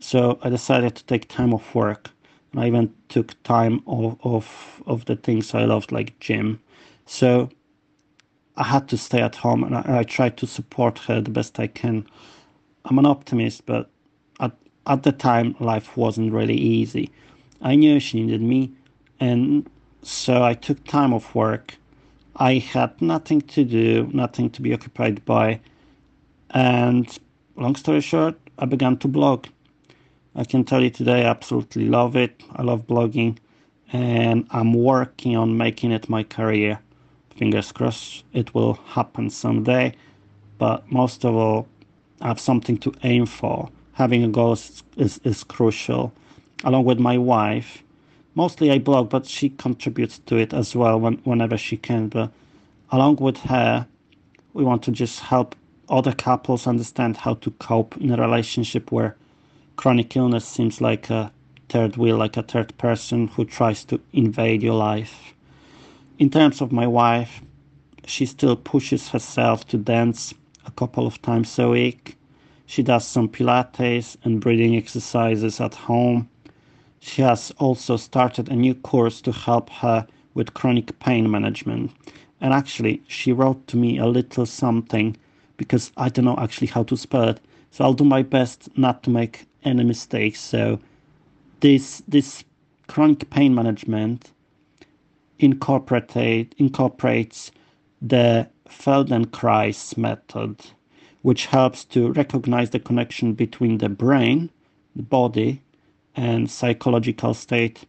So 0.00 0.38
I 0.42 0.50
decided 0.50 0.94
to 0.96 1.04
take 1.04 1.28
time 1.28 1.54
off 1.54 1.74
work. 1.74 2.10
And 2.52 2.60
I 2.60 2.66
even 2.66 2.92
took 3.08 3.40
time 3.42 3.82
off, 3.86 4.18
of 4.24 4.82
of 4.86 5.04
the 5.04 5.16
things 5.16 5.54
I 5.54 5.64
loved, 5.64 5.92
like 5.92 6.18
gym. 6.20 6.60
So 7.06 7.50
I 8.58 8.64
had 8.64 8.88
to 8.88 8.98
stay 8.98 9.20
at 9.20 9.36
home 9.36 9.62
and 9.62 9.76
I, 9.76 10.00
I 10.00 10.02
tried 10.02 10.36
to 10.38 10.46
support 10.46 10.98
her 11.00 11.20
the 11.20 11.30
best 11.30 11.60
I 11.60 11.68
can. 11.68 12.06
I'm 12.84 12.98
an 12.98 13.06
optimist, 13.06 13.66
but 13.66 13.88
at, 14.40 14.52
at 14.86 15.04
the 15.04 15.12
time, 15.12 15.54
life 15.60 15.96
wasn't 15.96 16.32
really 16.32 16.56
easy. 16.56 17.10
I 17.62 17.76
knew 17.76 18.00
she 18.00 18.22
needed 18.22 18.42
me, 18.42 18.72
and 19.20 19.68
so 20.02 20.42
I 20.42 20.54
took 20.54 20.82
time 20.84 21.12
off 21.12 21.34
work. 21.34 21.76
I 22.40 22.58
had 22.58 23.02
nothing 23.02 23.40
to 23.42 23.64
do, 23.64 24.08
nothing 24.12 24.48
to 24.50 24.62
be 24.62 24.72
occupied 24.72 25.24
by, 25.24 25.58
and 26.50 27.18
long 27.56 27.74
story 27.74 28.00
short, 28.00 28.38
I 28.60 28.64
began 28.64 28.96
to 28.98 29.08
blog. 29.08 29.46
I 30.36 30.44
can 30.44 30.62
tell 30.62 30.80
you 30.84 30.90
today, 30.90 31.24
I 31.24 31.30
absolutely 31.30 31.88
love 31.88 32.14
it. 32.14 32.40
I 32.54 32.62
love 32.62 32.86
blogging, 32.86 33.38
and 33.92 34.46
I'm 34.52 34.72
working 34.72 35.36
on 35.36 35.56
making 35.56 35.90
it 35.90 36.08
my 36.08 36.22
career. 36.22 36.78
Fingers 37.36 37.72
crossed 37.72 38.22
it 38.32 38.54
will 38.54 38.74
happen 38.86 39.30
someday, 39.30 39.94
but 40.58 40.90
most 40.92 41.24
of 41.24 41.34
all, 41.34 41.66
I 42.20 42.28
have 42.28 42.38
something 42.38 42.78
to 42.78 42.94
aim 43.02 43.26
for. 43.26 43.68
Having 43.94 44.22
a 44.22 44.28
goal 44.28 44.52
is, 44.52 44.84
is, 44.96 45.20
is 45.24 45.42
crucial. 45.42 46.12
Along 46.62 46.84
with 46.84 47.00
my 47.00 47.18
wife, 47.18 47.82
mostly 48.38 48.70
I 48.70 48.78
blog, 48.78 49.10
but 49.10 49.26
she 49.26 49.48
contributes 49.50 50.20
to 50.20 50.36
it 50.36 50.54
as 50.54 50.76
well 50.76 51.00
when, 51.00 51.14
whenever 51.24 51.58
she 51.58 51.76
can. 51.76 52.06
But 52.08 52.30
along 52.92 53.16
with 53.16 53.36
her, 53.38 53.84
we 54.54 54.62
want 54.62 54.84
to 54.84 54.92
just 54.92 55.18
help 55.18 55.56
other 55.88 56.12
couples 56.12 56.68
understand 56.68 57.16
how 57.16 57.34
to 57.34 57.50
cope 57.50 57.96
in 57.96 58.12
a 58.12 58.16
relationship 58.16 58.92
where 58.92 59.16
chronic 59.74 60.14
illness 60.14 60.44
seems 60.44 60.80
like 60.80 61.10
a 61.10 61.32
third 61.68 61.96
wheel, 61.96 62.16
like 62.16 62.36
a 62.36 62.44
third 62.44 62.78
person 62.78 63.26
who 63.26 63.44
tries 63.44 63.84
to 63.86 64.00
invade 64.12 64.62
your 64.62 64.74
life. 64.74 65.34
In 66.20 66.30
terms 66.30 66.60
of 66.60 66.70
my 66.70 66.86
wife, 66.86 67.40
she 68.06 68.24
still 68.24 68.54
pushes 68.54 69.08
herself 69.08 69.66
to 69.66 69.76
dance 69.76 70.32
a 70.64 70.70
couple 70.70 71.08
of 71.08 71.20
times 71.22 71.58
a 71.58 71.68
week. 71.68 72.16
She 72.66 72.84
does 72.84 73.04
some 73.04 73.28
Pilates 73.28 74.16
and 74.22 74.40
breathing 74.40 74.76
exercises 74.76 75.60
at 75.60 75.74
home. 75.74 76.28
She 77.00 77.22
has 77.22 77.52
also 77.58 77.96
started 77.96 78.48
a 78.48 78.56
new 78.56 78.74
course 78.74 79.20
to 79.22 79.32
help 79.32 79.70
her 79.70 80.06
with 80.34 80.54
chronic 80.54 80.98
pain 80.98 81.30
management. 81.30 81.92
And 82.40 82.52
actually, 82.52 83.02
she 83.08 83.32
wrote 83.32 83.66
to 83.68 83.76
me 83.76 83.98
a 83.98 84.06
little 84.06 84.46
something 84.46 85.16
because 85.56 85.92
I 85.96 86.08
don't 86.08 86.24
know 86.24 86.36
actually 86.38 86.68
how 86.68 86.84
to 86.84 86.96
spell 86.96 87.28
it. 87.30 87.40
So 87.70 87.84
I'll 87.84 87.94
do 87.94 88.04
my 88.04 88.22
best 88.22 88.68
not 88.76 89.02
to 89.02 89.10
make 89.10 89.46
any 89.64 89.84
mistakes. 89.84 90.40
So 90.40 90.80
this 91.60 92.02
this 92.08 92.44
chronic 92.86 93.28
pain 93.30 93.54
management 93.54 94.32
incorporate 95.38 96.54
incorporates 96.58 97.50
the 98.00 98.48
Feldenkrais 98.68 99.96
method, 99.96 100.56
which 101.22 101.46
helps 101.46 101.84
to 101.86 102.12
recognize 102.12 102.70
the 102.70 102.78
connection 102.78 103.34
between 103.34 103.78
the 103.78 103.88
brain, 103.88 104.50
the 104.94 105.02
body, 105.02 105.62
and 106.18 106.50
psychological 106.50 107.32
state 107.32 107.84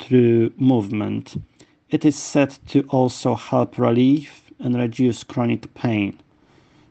through 0.00 0.52
movement. 0.56 1.40
It 1.90 2.04
is 2.04 2.18
said 2.18 2.58
to 2.68 2.82
also 2.88 3.36
help 3.36 3.78
relieve 3.78 4.42
and 4.58 4.74
reduce 4.74 5.22
chronic 5.22 5.72
pain. 5.74 6.18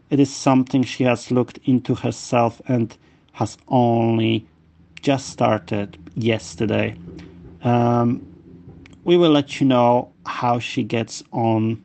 It 0.10 0.22
is 0.22 0.34
something 0.34 0.84
she 0.84 1.04
has 1.04 1.30
looked 1.30 1.60
into 1.66 1.94
herself 1.94 2.62
and 2.70 2.96
has 3.34 3.58
only 3.68 4.48
just 5.02 5.30
started 5.30 5.98
yesterday. 6.16 6.96
Um, 7.64 8.26
we 9.04 9.18
will 9.18 9.32
let 9.32 9.60
you 9.60 9.68
know 9.68 10.14
how 10.26 10.60
she 10.60 10.84
gets 10.84 11.22
on 11.34 11.84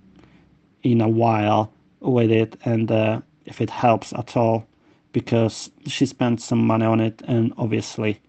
in 0.84 1.00
a 1.00 1.08
while 1.08 1.72
with 1.98 2.30
it, 2.30 2.56
and 2.64 2.92
uh, 2.92 3.20
if 3.46 3.60
it 3.60 3.70
helps 3.70 4.12
at 4.12 4.36
all 4.36 4.64
because 5.12 5.70
she 5.86 6.06
spent 6.06 6.40
some 6.40 6.64
money 6.64 6.84
on 6.84 7.00
it 7.00 7.22
and 7.26 7.52
obviously 7.56 8.20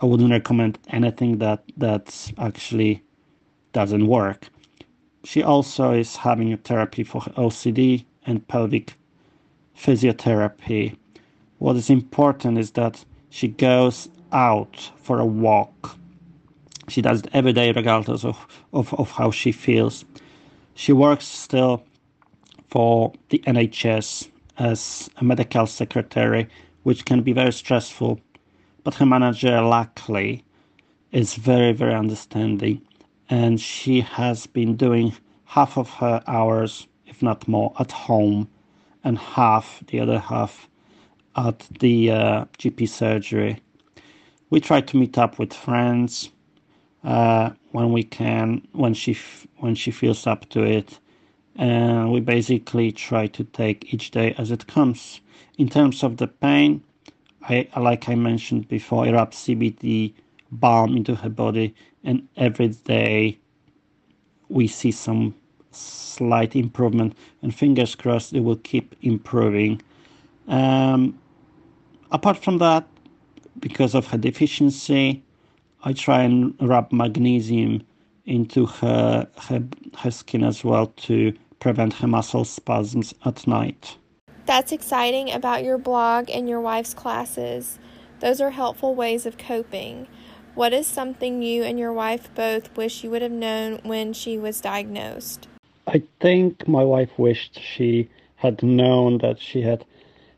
I 0.00 0.06
wouldn't 0.06 0.30
recommend 0.30 0.78
anything 0.88 1.38
that 1.38 1.62
that 1.76 2.32
actually 2.38 3.02
doesn't 3.72 4.06
work. 4.06 4.48
She 5.24 5.42
also 5.42 5.92
is 5.92 6.16
having 6.16 6.52
a 6.52 6.56
therapy 6.56 7.04
for 7.04 7.20
OCD 7.36 8.04
and 8.26 8.46
pelvic 8.46 8.94
physiotherapy. 9.76 10.96
What 11.58 11.76
is 11.76 11.90
important 11.90 12.58
is 12.58 12.72
that 12.72 13.04
she 13.30 13.48
goes 13.48 14.08
out 14.32 14.90
for 15.02 15.18
a 15.18 15.26
walk. 15.26 15.96
She 16.88 17.00
does 17.00 17.20
it 17.20 17.28
every 17.32 17.52
day, 17.52 17.72
regardless 17.72 18.24
of, 18.24 18.36
of, 18.72 18.92
of 18.94 19.10
how 19.10 19.30
she 19.30 19.52
feels. 19.52 20.04
She 20.74 20.92
works 20.92 21.24
still 21.24 21.84
for 22.68 23.12
the 23.30 23.38
NHS 23.46 24.28
as 24.58 25.08
a 25.16 25.24
medical 25.24 25.66
secretary, 25.66 26.48
which 26.82 27.04
can 27.04 27.22
be 27.22 27.32
very 27.32 27.52
stressful. 27.52 28.20
But 28.84 28.94
her 28.96 29.06
manager, 29.06 29.62
luckily, 29.62 30.44
is 31.12 31.34
very, 31.34 31.72
very 31.72 31.94
understanding. 31.94 32.82
And 33.30 33.60
she 33.60 34.02
has 34.02 34.46
been 34.46 34.76
doing 34.76 35.14
half 35.46 35.78
of 35.78 35.90
her 35.94 36.22
hours, 36.26 36.86
if 37.06 37.22
not 37.22 37.48
more, 37.48 37.72
at 37.80 37.92
home, 37.92 38.48
and 39.04 39.18
half, 39.18 39.82
the 39.88 40.00
other 40.00 40.18
half, 40.20 40.68
at 41.36 41.60
the 41.80 42.10
uh, 42.10 42.44
GP 42.58 42.88
surgery. 42.88 43.60
We 44.50 44.60
try 44.60 44.82
to 44.82 44.96
meet 44.96 45.18
up 45.18 45.38
with 45.38 45.52
friends 45.54 46.30
uh, 47.04 47.50
when 47.72 47.92
we 47.92 48.04
can, 48.04 48.66
when 48.72 48.94
she 48.94 49.12
f- 49.12 49.46
when 49.58 49.74
she 49.74 49.90
feels 49.90 50.26
up 50.26 50.48
to 50.50 50.62
it, 50.62 50.98
and 51.56 52.12
we 52.12 52.20
basically 52.20 52.92
try 52.92 53.26
to 53.28 53.44
take 53.44 53.92
each 53.94 54.10
day 54.12 54.34
as 54.38 54.50
it 54.50 54.66
comes. 54.66 55.20
In 55.58 55.68
terms 55.68 56.02
of 56.02 56.18
the 56.18 56.28
pain, 56.28 56.82
I 57.48 57.68
like 57.78 58.08
I 58.08 58.14
mentioned 58.14 58.68
before, 58.68 59.04
I 59.04 59.12
rub 59.12 59.32
CBD 59.32 60.14
balm 60.50 60.96
into 60.96 61.14
her 61.14 61.28
body, 61.28 61.74
and 62.02 62.26
every 62.36 62.68
day 62.68 63.38
we 64.48 64.66
see 64.66 64.90
some 64.90 65.34
slight 65.70 66.56
improvement, 66.56 67.16
and 67.42 67.54
fingers 67.54 67.94
crossed 67.94 68.32
it 68.32 68.40
will 68.40 68.56
keep 68.56 68.94
improving. 69.02 69.82
Um, 70.48 71.18
apart 72.12 72.42
from 72.42 72.58
that, 72.58 72.86
because 73.60 73.94
of 73.94 74.06
her 74.06 74.18
deficiency, 74.18 75.22
I 75.84 75.92
try 75.92 76.22
and 76.22 76.54
rub 76.60 76.92
magnesium 76.92 77.82
into 78.26 78.64
her, 78.66 79.28
her, 79.36 79.62
her 79.98 80.10
skin 80.10 80.44
as 80.44 80.64
well 80.64 80.86
to 80.86 81.34
prevent 81.60 81.92
her 81.94 82.06
muscle 82.06 82.44
spasms 82.44 83.14
at 83.24 83.46
night. 83.46 83.96
That's 84.46 84.72
exciting 84.72 85.32
about 85.32 85.64
your 85.64 85.78
blog 85.78 86.28
and 86.30 86.48
your 86.48 86.60
wife's 86.60 86.92
classes. 86.92 87.78
Those 88.20 88.40
are 88.42 88.50
helpful 88.50 88.94
ways 88.94 89.24
of 89.24 89.38
coping. 89.38 90.06
What 90.54 90.74
is 90.74 90.86
something 90.86 91.42
you 91.42 91.62
and 91.62 91.78
your 91.78 91.92
wife 91.92 92.28
both 92.34 92.76
wish 92.76 93.02
you 93.02 93.10
would 93.10 93.22
have 93.22 93.32
known 93.32 93.80
when 93.82 94.12
she 94.12 94.36
was 94.38 94.60
diagnosed? 94.60 95.48
I 95.86 96.02
think 96.20 96.68
my 96.68 96.84
wife 96.84 97.18
wished 97.18 97.58
she 97.58 98.08
had 98.36 98.62
known 98.62 99.18
that 99.18 99.40
she 99.40 99.62
had 99.62 99.84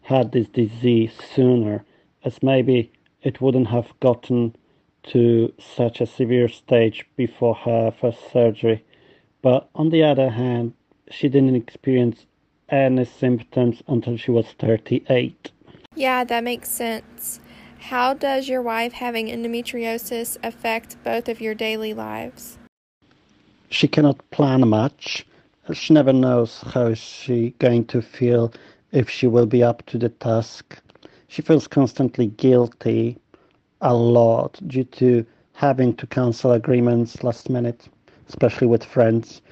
had 0.02 0.30
this 0.30 0.46
disease 0.48 1.12
sooner, 1.34 1.84
as 2.24 2.42
maybe 2.42 2.92
it 3.22 3.40
wouldn't 3.40 3.68
have 3.68 3.92
gotten 3.98 4.54
to 5.02 5.52
such 5.58 6.00
a 6.00 6.06
severe 6.06 6.48
stage 6.48 7.04
before 7.16 7.56
her 7.56 7.92
first 8.00 8.30
surgery. 8.32 8.84
But 9.42 9.68
on 9.74 9.90
the 9.90 10.04
other 10.04 10.30
hand, 10.30 10.74
she 11.10 11.28
didn't 11.28 11.56
experience 11.56 12.26
any 12.68 13.04
symptoms 13.04 13.82
until 13.88 14.16
she 14.16 14.30
was 14.30 14.46
38. 14.58 15.50
Yeah, 15.94 16.24
that 16.24 16.44
makes 16.44 16.68
sense. 16.68 17.40
How 17.78 18.14
does 18.14 18.48
your 18.48 18.62
wife 18.62 18.92
having 18.92 19.28
endometriosis 19.28 20.36
affect 20.42 21.02
both 21.04 21.28
of 21.28 21.40
your 21.40 21.54
daily 21.54 21.94
lives? 21.94 22.58
She 23.70 23.88
cannot 23.88 24.30
plan 24.30 24.68
much. 24.68 25.26
She 25.72 25.94
never 25.94 26.12
knows 26.12 26.62
how 26.62 26.94
she 26.94 27.50
going 27.58 27.86
to 27.86 28.02
feel 28.02 28.52
if 28.92 29.10
she 29.10 29.26
will 29.26 29.46
be 29.46 29.62
up 29.62 29.84
to 29.86 29.98
the 29.98 30.08
task. 30.08 30.78
She 31.28 31.42
feels 31.42 31.66
constantly 31.66 32.26
guilty 32.26 33.18
a 33.80 33.94
lot 33.94 34.60
due 34.66 34.84
to 34.84 35.26
having 35.52 35.94
to 35.96 36.06
cancel 36.06 36.52
agreements 36.52 37.22
last 37.22 37.50
minute, 37.50 37.88
especially 38.28 38.66
with 38.66 38.84
friends. 38.84 39.42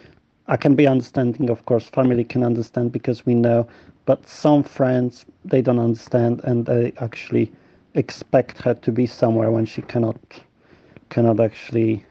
I 0.47 0.57
can 0.57 0.75
be 0.75 0.87
understanding, 0.87 1.49
of 1.49 1.65
course, 1.65 1.87
family 1.89 2.25
can 2.25 2.45
understand 2.45 2.93
because 2.93 3.25
we 3.25 3.35
know, 3.35 3.67
but 4.05 4.29
some 4.29 4.63
friends 4.63 5.25
they 5.45 5.63
don't 5.63 5.79
understand 5.79 6.43
and 6.45 6.67
they 6.67 6.93
actually 6.99 7.51
expect 7.95 8.61
her 8.63 8.75
to 8.75 8.93
be 8.93 9.07
somewhere 9.07 9.51
when 9.51 9.65
she 9.65 9.81
cannot 9.83 10.19
cannot 11.09 11.41
actually 11.41 12.05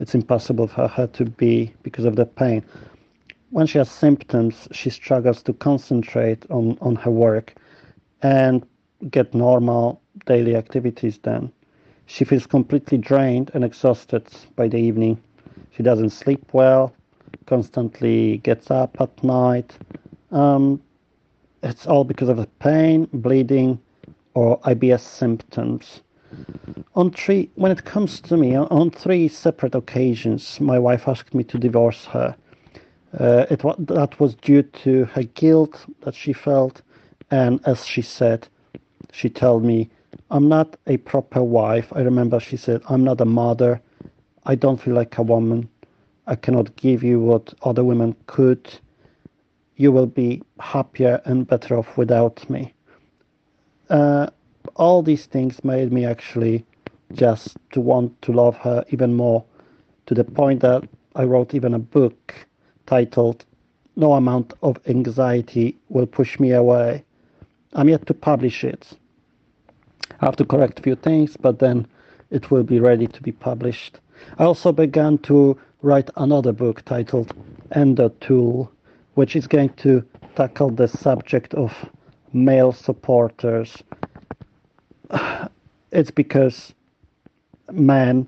it's 0.00 0.14
impossible 0.14 0.66
for 0.66 0.88
her 0.88 1.06
to 1.08 1.24
be 1.24 1.72
because 1.82 2.04
of 2.04 2.16
the 2.16 2.24
pain. 2.26 2.64
When 3.50 3.66
she 3.66 3.78
has 3.78 3.90
symptoms, 3.90 4.66
she 4.72 4.90
struggles 4.90 5.42
to 5.44 5.52
concentrate 5.52 6.44
on, 6.50 6.78
on 6.80 6.96
her 6.96 7.10
work 7.10 7.54
and 8.22 8.66
get 9.10 9.34
normal 9.34 10.00
daily 10.26 10.56
activities 10.56 11.18
done. 11.18 11.52
She 12.06 12.24
feels 12.24 12.46
completely 12.46 12.98
drained 12.98 13.50
and 13.54 13.64
exhausted 13.64 14.26
by 14.56 14.68
the 14.68 14.78
evening. 14.78 15.20
She 15.70 15.82
doesn't 15.82 16.10
sleep 16.10 16.42
well, 16.52 16.92
constantly 17.46 18.38
gets 18.38 18.70
up 18.70 18.96
at 19.00 19.22
night. 19.22 19.76
Um, 20.30 20.80
it's 21.62 21.86
all 21.86 22.04
because 22.04 22.28
of 22.28 22.36
the 22.36 22.46
pain, 22.58 23.08
bleeding, 23.12 23.78
or 24.34 24.60
IBS 24.60 25.00
symptoms. 25.00 26.02
On 26.96 27.10
three, 27.10 27.50
when 27.54 27.70
it 27.70 27.84
comes 27.84 28.20
to 28.20 28.36
me, 28.36 28.56
on 28.56 28.90
three 28.90 29.28
separate 29.28 29.74
occasions, 29.74 30.60
my 30.60 30.78
wife 30.78 31.06
asked 31.06 31.34
me 31.34 31.44
to 31.44 31.58
divorce 31.58 32.04
her. 32.06 32.34
Uh, 33.18 33.46
it 33.50 33.60
that 33.86 34.18
was 34.18 34.34
due 34.34 34.62
to 34.62 35.04
her 35.06 35.22
guilt 35.22 35.86
that 36.00 36.14
she 36.14 36.32
felt, 36.32 36.82
and 37.30 37.60
as 37.64 37.86
she 37.86 38.02
said, 38.02 38.48
she 39.12 39.30
told 39.30 39.62
me, 39.64 39.88
"I'm 40.30 40.48
not 40.48 40.76
a 40.88 40.96
proper 40.96 41.42
wife." 41.42 41.92
I 41.94 42.00
remember 42.00 42.40
she 42.40 42.56
said, 42.56 42.82
"I'm 42.88 43.04
not 43.04 43.20
a 43.20 43.24
mother. 43.24 43.80
I 44.46 44.56
don't 44.56 44.80
feel 44.80 44.94
like 44.94 45.16
a 45.18 45.22
woman. 45.22 45.68
I 46.26 46.36
cannot 46.36 46.74
give 46.76 47.02
you 47.02 47.20
what 47.20 47.52
other 47.62 47.84
women 47.84 48.16
could. 48.26 48.72
You 49.76 49.92
will 49.92 50.06
be 50.06 50.42
happier 50.58 51.20
and 51.24 51.46
better 51.46 51.76
off 51.76 51.96
without 51.96 52.48
me. 52.48 52.72
Uh, 53.90 54.28
all 54.76 55.02
these 55.02 55.26
things 55.26 55.62
made 55.64 55.92
me 55.92 56.06
actually 56.06 56.64
just 57.12 57.56
to 57.72 57.80
want 57.80 58.20
to 58.22 58.32
love 58.32 58.56
her 58.56 58.84
even 58.88 59.14
more 59.14 59.44
to 60.06 60.14
the 60.14 60.24
point 60.24 60.60
that 60.60 60.88
I 61.14 61.24
wrote 61.24 61.54
even 61.54 61.74
a 61.74 61.78
book 61.78 62.34
titled 62.86 63.44
No 63.96 64.14
Amount 64.14 64.52
of 64.62 64.78
Anxiety 64.86 65.76
Will 65.88 66.06
Push 66.06 66.40
Me 66.40 66.52
Away. 66.52 67.04
I'm 67.74 67.88
yet 67.88 68.06
to 68.06 68.14
publish 68.14 68.64
it. 68.64 68.92
I 70.20 70.26
have 70.26 70.36
to 70.36 70.44
correct 70.44 70.78
a 70.78 70.82
few 70.82 70.96
things, 70.96 71.36
but 71.36 71.58
then 71.58 71.86
it 72.30 72.50
will 72.50 72.62
be 72.62 72.80
ready 72.80 73.06
to 73.06 73.22
be 73.22 73.32
published. 73.32 74.00
I 74.38 74.44
also 74.44 74.72
began 74.72 75.18
to 75.18 75.58
write 75.84 76.08
another 76.16 76.50
book 76.50 76.82
titled 76.86 77.34
Endo 77.72 78.08
Tool, 78.20 78.72
which 79.16 79.36
is 79.36 79.46
going 79.46 79.68
to 79.74 80.02
tackle 80.34 80.70
the 80.70 80.88
subject 80.88 81.52
of 81.54 81.72
male 82.32 82.72
supporters. 82.72 83.76
It's 85.92 86.10
because 86.10 86.74
men, 87.70 88.26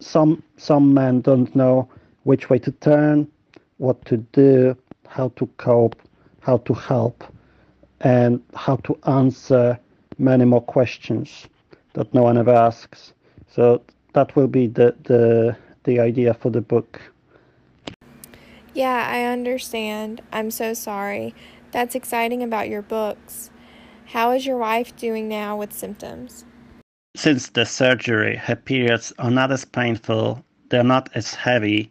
some 0.00 0.42
some 0.56 0.92
men 0.92 1.20
don't 1.20 1.54
know 1.54 1.88
which 2.24 2.50
way 2.50 2.58
to 2.58 2.72
turn, 2.72 3.28
what 3.76 4.04
to 4.06 4.16
do, 4.16 4.76
how 5.06 5.28
to 5.36 5.46
cope, 5.58 5.94
how 6.40 6.56
to 6.56 6.74
help, 6.74 7.22
and 8.00 8.42
how 8.56 8.76
to 8.76 8.98
answer 9.06 9.78
many 10.18 10.44
more 10.44 10.60
questions 10.60 11.46
that 11.92 12.12
no 12.12 12.22
one 12.24 12.36
ever 12.36 12.52
asks. 12.52 13.12
So 13.46 13.80
that 14.14 14.34
will 14.34 14.48
be 14.48 14.66
the 14.66 14.96
the 15.04 15.56
the 15.84 16.00
idea 16.00 16.34
for 16.34 16.50
the 16.50 16.60
book. 16.60 17.00
Yeah, 18.74 19.06
I 19.08 19.24
understand. 19.24 20.22
I'm 20.32 20.50
so 20.50 20.74
sorry. 20.74 21.34
That's 21.72 21.94
exciting 21.94 22.42
about 22.42 22.68
your 22.68 22.82
books. 22.82 23.50
How 24.06 24.32
is 24.32 24.46
your 24.46 24.58
wife 24.58 24.94
doing 24.96 25.28
now 25.28 25.56
with 25.56 25.72
symptoms? 25.72 26.44
Since 27.14 27.50
the 27.50 27.66
surgery, 27.66 28.36
her 28.36 28.56
periods 28.56 29.12
are 29.18 29.30
not 29.30 29.52
as 29.52 29.64
painful, 29.64 30.42
they're 30.70 30.82
not 30.82 31.10
as 31.14 31.34
heavy. 31.34 31.90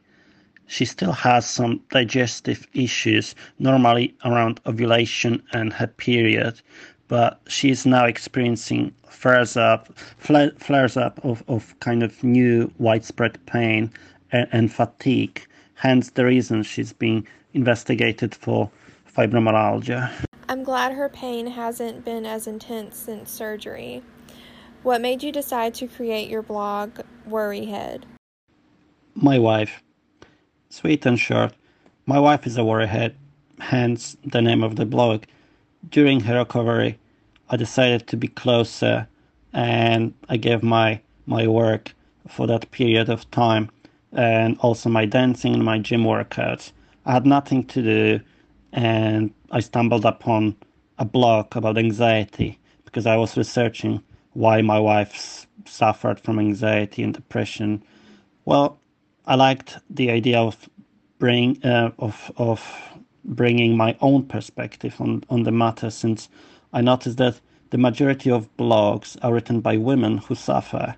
She 0.66 0.86
still 0.86 1.12
has 1.12 1.48
some 1.48 1.82
digestive 1.92 2.68
issues, 2.74 3.36
normally 3.60 4.16
around 4.26 4.60
ovulation 4.66 5.44
and 5.54 5.74
her 5.74 5.88
period, 5.88 6.62
but 7.12 7.42
she's 7.46 7.86
now 7.86 8.06
experiencing 8.06 8.90
flares 9.06 9.58
up, 9.58 9.94
flares 10.18 10.96
up 10.96 11.20
of, 11.26 11.44
of 11.50 11.78
kind 11.82 12.04
of 12.04 12.24
new 12.24 12.72
widespread 12.78 13.38
pain 13.48 13.92
and, 14.32 14.48
and 14.54 14.72
fatigue. 14.72 15.46
Hence 15.74 16.12
the 16.12 16.24
reason 16.24 16.64
she's 16.64 16.94
being 16.94 17.28
investigated 17.54 18.34
for 18.34 18.72
fibromyalgia. 19.14 20.10
I'm 20.48 20.64
glad 20.64 20.94
her 20.94 21.10
pain 21.10 21.48
hasn't 21.48 22.06
been 22.06 22.26
as 22.26 22.48
intense 22.48 22.96
since 22.96 23.30
surgery. 23.30 24.02
What 24.84 25.02
made 25.02 25.22
you 25.22 25.34
decide 25.34 25.74
to 25.76 25.90
create 25.90 26.30
your 26.30 26.42
blog, 26.42 27.02
Worryhead? 27.28 28.04
My 29.16 29.38
wife. 29.38 29.84
Sweet 30.70 31.06
and 31.06 31.20
short. 31.20 31.52
My 32.06 32.22
wife 32.22 32.48
is 32.48 32.58
a 32.58 32.62
worryhead, 32.62 33.16
hence 33.60 34.16
the 34.24 34.42
name 34.42 34.64
of 34.64 34.78
the 34.78 34.86
blog. 34.86 35.26
During 35.90 36.22
her 36.22 36.38
recovery, 36.38 37.00
I 37.52 37.58
decided 37.58 38.08
to 38.08 38.18
be 38.18 38.30
closer 38.30 39.08
and 39.54 40.14
I 40.30 40.38
gave 40.38 40.64
my 40.64 41.02
my 41.26 41.48
work 41.48 41.94
for 42.28 42.48
that 42.48 42.72
period 42.72 43.10
of 43.10 43.30
time 43.32 43.70
and 44.14 44.58
also 44.60 44.90
my 44.90 45.06
dancing 45.06 45.54
and 45.54 45.64
my 45.64 45.78
gym 45.78 46.04
workouts. 46.04 46.72
I 47.06 47.12
had 47.12 47.26
nothing 47.26 47.66
to 47.66 47.82
do 47.82 48.20
and 48.72 49.34
I 49.52 49.60
stumbled 49.60 50.06
upon 50.06 50.56
a 50.98 51.06
blog 51.06 51.56
about 51.56 51.78
anxiety 51.78 52.58
because 52.86 53.06
I 53.06 53.18
was 53.18 53.36
researching 53.36 54.02
why 54.34 54.62
my 54.62 54.80
wife 54.80 55.46
suffered 55.66 56.22
from 56.22 56.40
anxiety 56.40 57.04
and 57.04 57.14
depression. 57.14 57.84
Well, 58.46 58.80
I 59.26 59.36
liked 59.36 59.78
the 59.90 60.10
idea 60.10 60.40
of 60.40 60.70
bring 61.20 61.64
uh, 61.66 61.92
of 62.00 62.32
of 62.38 62.60
bringing 63.26 63.76
my 63.78 63.96
own 64.00 64.24
perspective 64.24 64.96
on 65.02 65.24
on 65.30 65.44
the 65.44 65.52
matter 65.52 65.90
since 65.90 66.30
I 66.74 66.82
noticed 66.82 67.18
that 67.18 67.40
the 67.72 67.78
majority 67.78 68.32
of 68.32 68.56
blogs 68.58 69.18
are 69.22 69.34
written 69.34 69.62
by 69.62 69.78
women 69.78 70.20
who 70.20 70.36
suffer. 70.36 70.96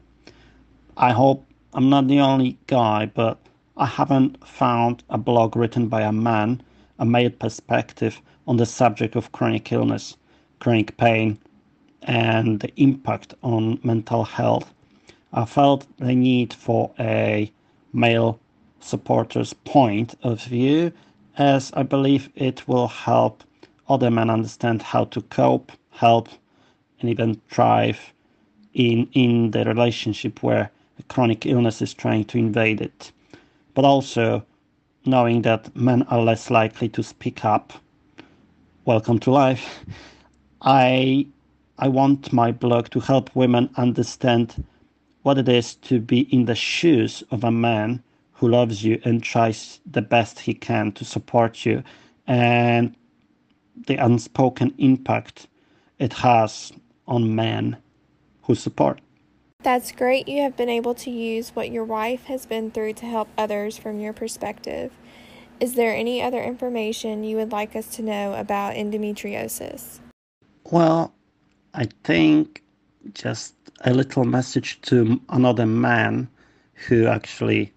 I 0.97 1.11
hope 1.11 1.45
I'm 1.73 1.89
not 1.89 2.07
the 2.07 2.19
only 2.19 2.57
guy, 2.67 3.07
but 3.07 3.39
I 3.75 3.87
haven't 3.87 4.47
found 4.47 5.03
a 5.09 5.17
blog 5.17 5.55
written 5.55 5.87
by 5.87 6.01
a 6.01 6.11
man 6.11 6.61
a 6.99 7.05
male 7.05 7.31
perspective 7.31 8.21
on 8.47 8.57
the 8.57 8.65
subject 8.65 9.15
of 9.15 9.31
chronic 9.31 9.71
illness, 9.71 10.15
chronic 10.59 10.95
pain, 10.97 11.39
and 12.03 12.59
the 12.59 12.71
impact 12.79 13.33
on 13.41 13.79
mental 13.83 14.23
health. 14.23 14.71
I 15.33 15.45
felt 15.45 15.87
the 15.97 16.13
need 16.13 16.53
for 16.53 16.91
a 16.99 17.51
male 17.93 18.39
supporter's 18.79 19.53
point 19.53 20.15
of 20.21 20.43
view, 20.43 20.91
as 21.37 21.71
I 21.73 21.83
believe 21.83 22.29
it 22.35 22.67
will 22.67 22.87
help 22.87 23.43
other 23.89 24.09
men 24.09 24.29
understand 24.29 24.81
how 24.81 25.05
to 25.05 25.21
cope, 25.23 25.71
help, 25.91 26.29
and 26.99 27.09
even 27.09 27.41
thrive 27.49 28.13
in 28.73 29.07
in 29.13 29.51
the 29.51 29.65
relationship 29.65 30.41
where 30.41 30.71
a 30.99 31.03
chronic 31.03 31.45
illness 31.45 31.81
is 31.81 31.93
trying 31.93 32.25
to 32.25 32.37
invade 32.37 32.81
it. 32.81 33.11
But 33.73 33.85
also 33.85 34.45
knowing 35.05 35.41
that 35.41 35.75
men 35.75 36.03
are 36.03 36.21
less 36.21 36.49
likely 36.49 36.89
to 36.89 37.03
speak 37.03 37.43
up. 37.43 37.73
Welcome 38.85 39.19
to 39.19 39.31
life. 39.31 39.83
I 40.61 41.27
I 41.77 41.87
want 41.89 42.31
my 42.31 42.51
blog 42.51 42.89
to 42.89 42.99
help 42.99 43.35
women 43.35 43.69
understand 43.75 44.63
what 45.23 45.37
it 45.37 45.49
is 45.49 45.75
to 45.75 45.99
be 45.99 46.21
in 46.33 46.45
the 46.45 46.55
shoes 46.55 47.23
of 47.31 47.43
a 47.43 47.51
man 47.51 48.03
who 48.33 48.47
loves 48.47 48.83
you 48.83 49.01
and 49.03 49.23
tries 49.23 49.79
the 49.89 50.01
best 50.01 50.39
he 50.39 50.53
can 50.53 50.91
to 50.93 51.05
support 51.05 51.65
you 51.65 51.83
and 52.27 52.95
the 53.87 53.95
unspoken 53.95 54.73
impact 54.77 55.47
it 55.99 56.13
has 56.13 56.71
on 57.07 57.35
men 57.35 57.77
who 58.43 58.55
support. 58.55 58.99
That's 59.61 59.91
great 59.93 60.27
you 60.27 60.41
have 60.41 60.57
been 60.57 60.69
able 60.69 60.93
to 60.95 61.09
use 61.09 61.51
what 61.51 61.71
your 61.71 61.85
wife 61.85 62.25
has 62.25 62.45
been 62.45 62.71
through 62.71 62.93
to 62.93 63.05
help 63.05 63.29
others 63.37 63.77
from 63.77 63.99
your 63.99 64.11
perspective. 64.11 64.91
Is 65.59 65.75
there 65.75 65.95
any 65.95 66.21
other 66.21 66.43
information 66.43 67.23
you 67.23 67.37
would 67.37 67.53
like 67.53 67.75
us 67.75 67.87
to 67.95 68.01
know 68.01 68.33
about 68.33 68.75
endometriosis? 68.75 69.99
Well, 70.65 71.13
I 71.73 71.87
think 72.03 72.61
just 73.13 73.55
a 73.81 73.93
little 73.93 74.25
message 74.25 74.81
to 74.81 75.21
another 75.29 75.65
man 75.65 76.27
who 76.73 77.07
actually, 77.07 77.71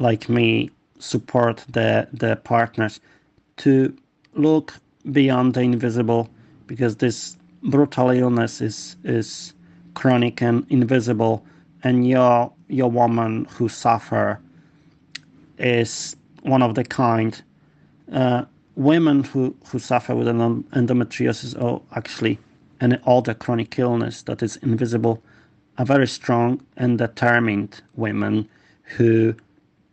like 0.00 0.28
me, 0.28 0.70
support 0.98 1.64
the, 1.68 2.08
the 2.12 2.36
partners 2.36 3.00
to 3.58 3.96
look 4.34 4.74
beyond 5.12 5.54
the 5.54 5.60
invisible 5.60 6.28
because 6.66 6.96
this 6.96 7.36
brutal 7.62 8.10
illness 8.10 8.60
is 8.60 8.96
is 9.04 9.54
chronic 9.94 10.42
and 10.42 10.66
invisible, 10.70 11.44
and 11.84 12.06
your 12.06 12.52
your 12.68 12.90
woman 12.90 13.46
who 13.50 13.68
suffer 13.68 14.40
is 15.58 16.16
one 16.42 16.62
of 16.62 16.74
the 16.74 16.84
kind. 16.84 17.42
Uh, 18.12 18.44
women 18.76 19.24
who, 19.24 19.56
who 19.66 19.78
suffer 19.78 20.14
with 20.14 20.28
an 20.28 20.62
endometriosis 20.74 21.60
or 21.60 21.82
actually 21.94 22.38
any 22.80 22.98
other 23.06 23.34
chronic 23.34 23.78
illness 23.78 24.22
that 24.22 24.42
is 24.42 24.56
invisible 24.58 25.22
are 25.78 25.86
very 25.86 26.06
strong 26.06 26.60
and 26.76 26.98
determined 26.98 27.82
women 27.94 28.48
who 28.82 29.34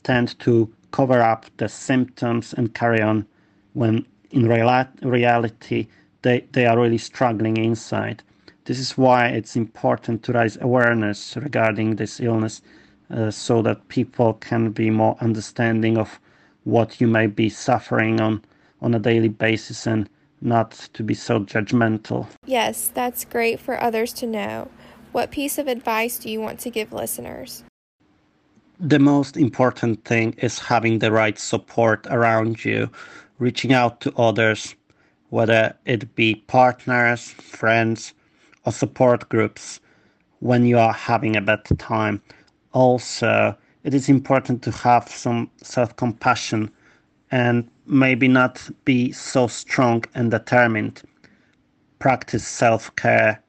tend 0.04 0.38
to 0.39 0.71
cover 0.91 1.21
up 1.21 1.45
the 1.58 1.67
symptoms 1.67 2.54
and 2.54 2.76
carry 2.76 3.02
on 3.02 3.26
when 3.73 4.06
in 4.34 4.48
real- 4.48 4.88
reality 5.02 5.88
they, 6.24 6.46
they 6.52 6.65
are 6.65 6.80
really 6.80 6.98
struggling 6.98 7.58
inside. 7.58 8.24
This 8.65 8.80
is 8.80 8.98
why 8.98 9.28
it's 9.28 9.56
important 9.56 10.24
to 10.24 10.34
raise 10.34 10.58
awareness 10.62 11.36
regarding 11.36 11.98
this 11.98 12.19
illness 12.19 12.62
uh, 13.12 13.30
so 13.30 13.62
that 13.62 13.88
people 13.89 14.34
can 14.36 14.72
be 14.72 14.89
more 14.89 15.17
understanding 15.19 15.98
of 15.98 16.19
what 16.63 17.00
you 17.02 17.08
may 17.08 17.28
be 17.28 17.50
suffering 17.50 18.22
on 18.22 18.41
on 18.82 18.93
a 18.93 19.00
daily 19.00 19.30
basis 19.30 19.88
and 19.88 20.10
not 20.41 20.72
to 20.93 21.04
be 21.04 21.13
so 21.13 21.39
judgmental. 21.39 22.28
Yes, 22.46 22.91
that's 22.93 23.24
great 23.24 23.60
for 23.60 23.82
others 23.82 24.12
to 24.13 24.28
know. 24.28 24.69
What 25.13 25.32
piece 25.32 25.58
of 25.58 25.67
advice 25.67 26.17
do 26.19 26.30
you 26.30 26.41
want 26.41 26.60
to 26.60 26.69
give 26.69 26.91
listeners? 26.91 27.63
The 28.80 29.00
most 29.00 29.38
important 29.38 30.04
thing 30.04 30.34
is 30.39 30.60
having 30.60 31.00
the 31.00 31.12
right 31.12 31.39
support 31.39 32.06
around 32.10 32.65
you, 32.65 32.89
reaching 33.39 33.74
out 33.74 34.02
to 34.02 34.13
others, 34.15 34.76
whether 35.30 35.76
it 35.86 36.15
be 36.15 36.36
partners, 36.48 37.30
friends, 37.32 38.13
or 38.65 38.72
support 38.72 39.30
groups 39.30 39.80
when 40.39 40.65
you 40.65 40.78
are 40.78 40.93
having 40.93 41.36
a 41.36 41.41
bad 41.41 41.63
time. 41.80 42.22
Also, 42.74 43.58
it 43.84 43.93
is 43.93 44.10
important 44.10 44.62
to 44.63 44.72
have 44.72 45.08
some 45.10 45.50
self 45.62 45.96
compassion 45.96 46.72
and 47.32 47.69
maybe 47.86 48.28
not 48.28 48.69
be 48.86 49.12
so 49.12 49.48
strong 49.48 50.04
and 50.15 50.32
determined. 50.32 51.02
Practice 52.00 52.48
self 52.48 52.96
care. 52.96 53.41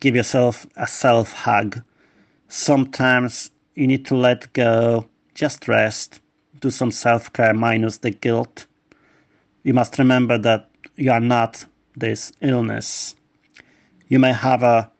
Give 0.00 0.16
yourself 0.16 0.66
a 0.76 0.86
self 0.86 1.32
hug. 1.32 1.82
Sometimes 2.48 3.50
you 3.74 3.86
need 3.86 4.04
to 4.06 4.16
let 4.16 4.52
go, 4.54 5.06
just 5.34 5.68
rest, 5.68 6.20
do 6.60 6.70
some 6.70 6.90
self 6.90 7.32
care 7.32 7.54
minus 7.54 7.98
the 7.98 8.10
guilt. 8.10 8.66
You 9.64 9.74
must 9.74 9.98
remember 9.98 10.38
that 10.38 10.70
you 10.96 11.12
are 11.12 11.20
not 11.20 11.64
this 11.96 12.32
illness. 12.40 13.14
You 14.08 14.18
may 14.18 14.32
have 14.32 14.62
a 14.62 14.90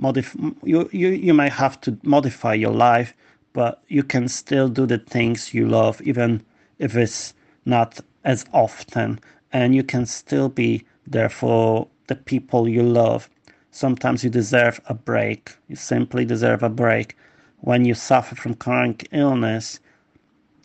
modif- 0.00 0.56
you, 0.64 0.88
you, 0.92 1.08
you 1.10 1.34
may 1.34 1.48
have 1.50 1.80
to 1.82 1.98
modify 2.04 2.54
your 2.54 2.72
life 2.72 3.14
but 3.52 3.82
you 3.88 4.02
can 4.02 4.28
still 4.28 4.68
do 4.68 4.86
the 4.86 4.98
things 4.98 5.54
you 5.54 5.68
love 5.68 6.00
even 6.02 6.44
if 6.78 6.96
it's 6.96 7.34
not 7.66 8.00
as 8.24 8.44
often. 8.52 9.20
And 9.52 9.74
you 9.74 9.84
can 9.84 10.06
still 10.06 10.48
be 10.48 10.84
there 11.06 11.28
for 11.30 11.88
the 12.08 12.16
people 12.16 12.68
you 12.68 12.82
love. 12.82 13.30
Sometimes 13.72 14.24
you 14.24 14.30
deserve 14.30 14.80
a 14.88 14.94
break. 14.94 15.56
You 15.68 15.76
simply 15.76 16.24
deserve 16.24 16.62
a 16.62 16.68
break. 16.70 17.16
When 17.60 17.84
you 17.84 17.94
suffer 17.94 18.34
from 18.36 18.54
chronic 18.54 19.08
illness 19.12 19.80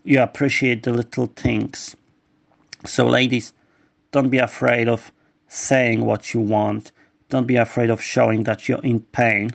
you 0.05 0.21
appreciate 0.21 0.83
the 0.83 0.93
little 0.93 1.27
things 1.27 1.95
so 2.85 3.07
ladies 3.07 3.53
don't 4.11 4.29
be 4.29 4.39
afraid 4.39 4.87
of 4.87 5.11
saying 5.47 6.05
what 6.05 6.33
you 6.33 6.39
want 6.39 6.91
don't 7.29 7.45
be 7.45 7.57
afraid 7.57 7.91
of 7.91 8.01
showing 8.01 8.43
that 8.43 8.67
you're 8.67 8.81
in 8.83 9.01
pain. 9.01 9.51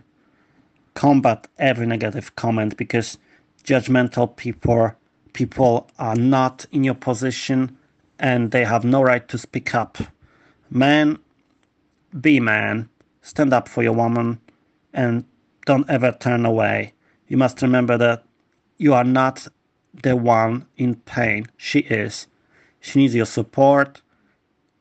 Combat 0.94 1.48
every 1.58 1.86
negative 1.86 2.36
comment 2.36 2.76
because 2.76 3.18
judgmental 3.64 4.34
people 4.36 4.92
people 5.32 5.90
are 5.98 6.14
not 6.14 6.64
in 6.70 6.84
your 6.84 6.94
position 6.94 7.76
and 8.20 8.52
they 8.52 8.64
have 8.64 8.84
no 8.84 9.02
right 9.02 9.26
to 9.26 9.36
speak 9.36 9.74
up. 9.74 9.98
Man, 10.70 11.18
be 12.20 12.38
man, 12.38 12.88
stand 13.22 13.52
up 13.52 13.68
for 13.68 13.82
your 13.82 13.92
woman 13.94 14.40
and 14.92 15.24
don't 15.66 15.90
ever 15.90 16.12
turn 16.12 16.46
away. 16.46 16.92
You 17.26 17.36
must 17.36 17.60
remember 17.62 17.98
that 17.98 18.24
you 18.78 18.94
are 18.94 19.02
not 19.02 19.48
the 20.04 20.14
one 20.14 20.66
in 20.76 20.94
pain. 20.94 21.46
She 21.56 21.80
is. 21.80 22.28
She 22.84 22.98
needs 22.98 23.14
your 23.14 23.24
support. 23.24 24.02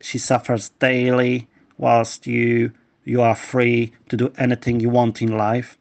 She 0.01 0.17
suffers 0.17 0.69
daily 0.79 1.47
whilst 1.77 2.27
you 2.27 2.73
you 3.05 3.21
are 3.21 3.35
free 3.35 3.93
to 4.09 4.17
do 4.17 4.33
anything 4.37 4.81
you 4.81 4.89
want 4.89 5.21
in 5.21 5.37
life. 5.37 5.77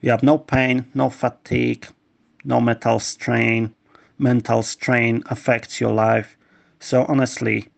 You 0.00 0.10
have 0.12 0.22
no 0.22 0.38
pain, 0.38 0.86
no 0.94 1.10
fatigue, 1.10 1.86
no 2.44 2.58
mental 2.58 3.00
strain. 3.00 3.74
Mental 4.18 4.62
strain 4.62 5.22
affects 5.26 5.78
your 5.78 5.92
life. 5.92 6.38
So 6.80 7.04
honestly, 7.06 7.68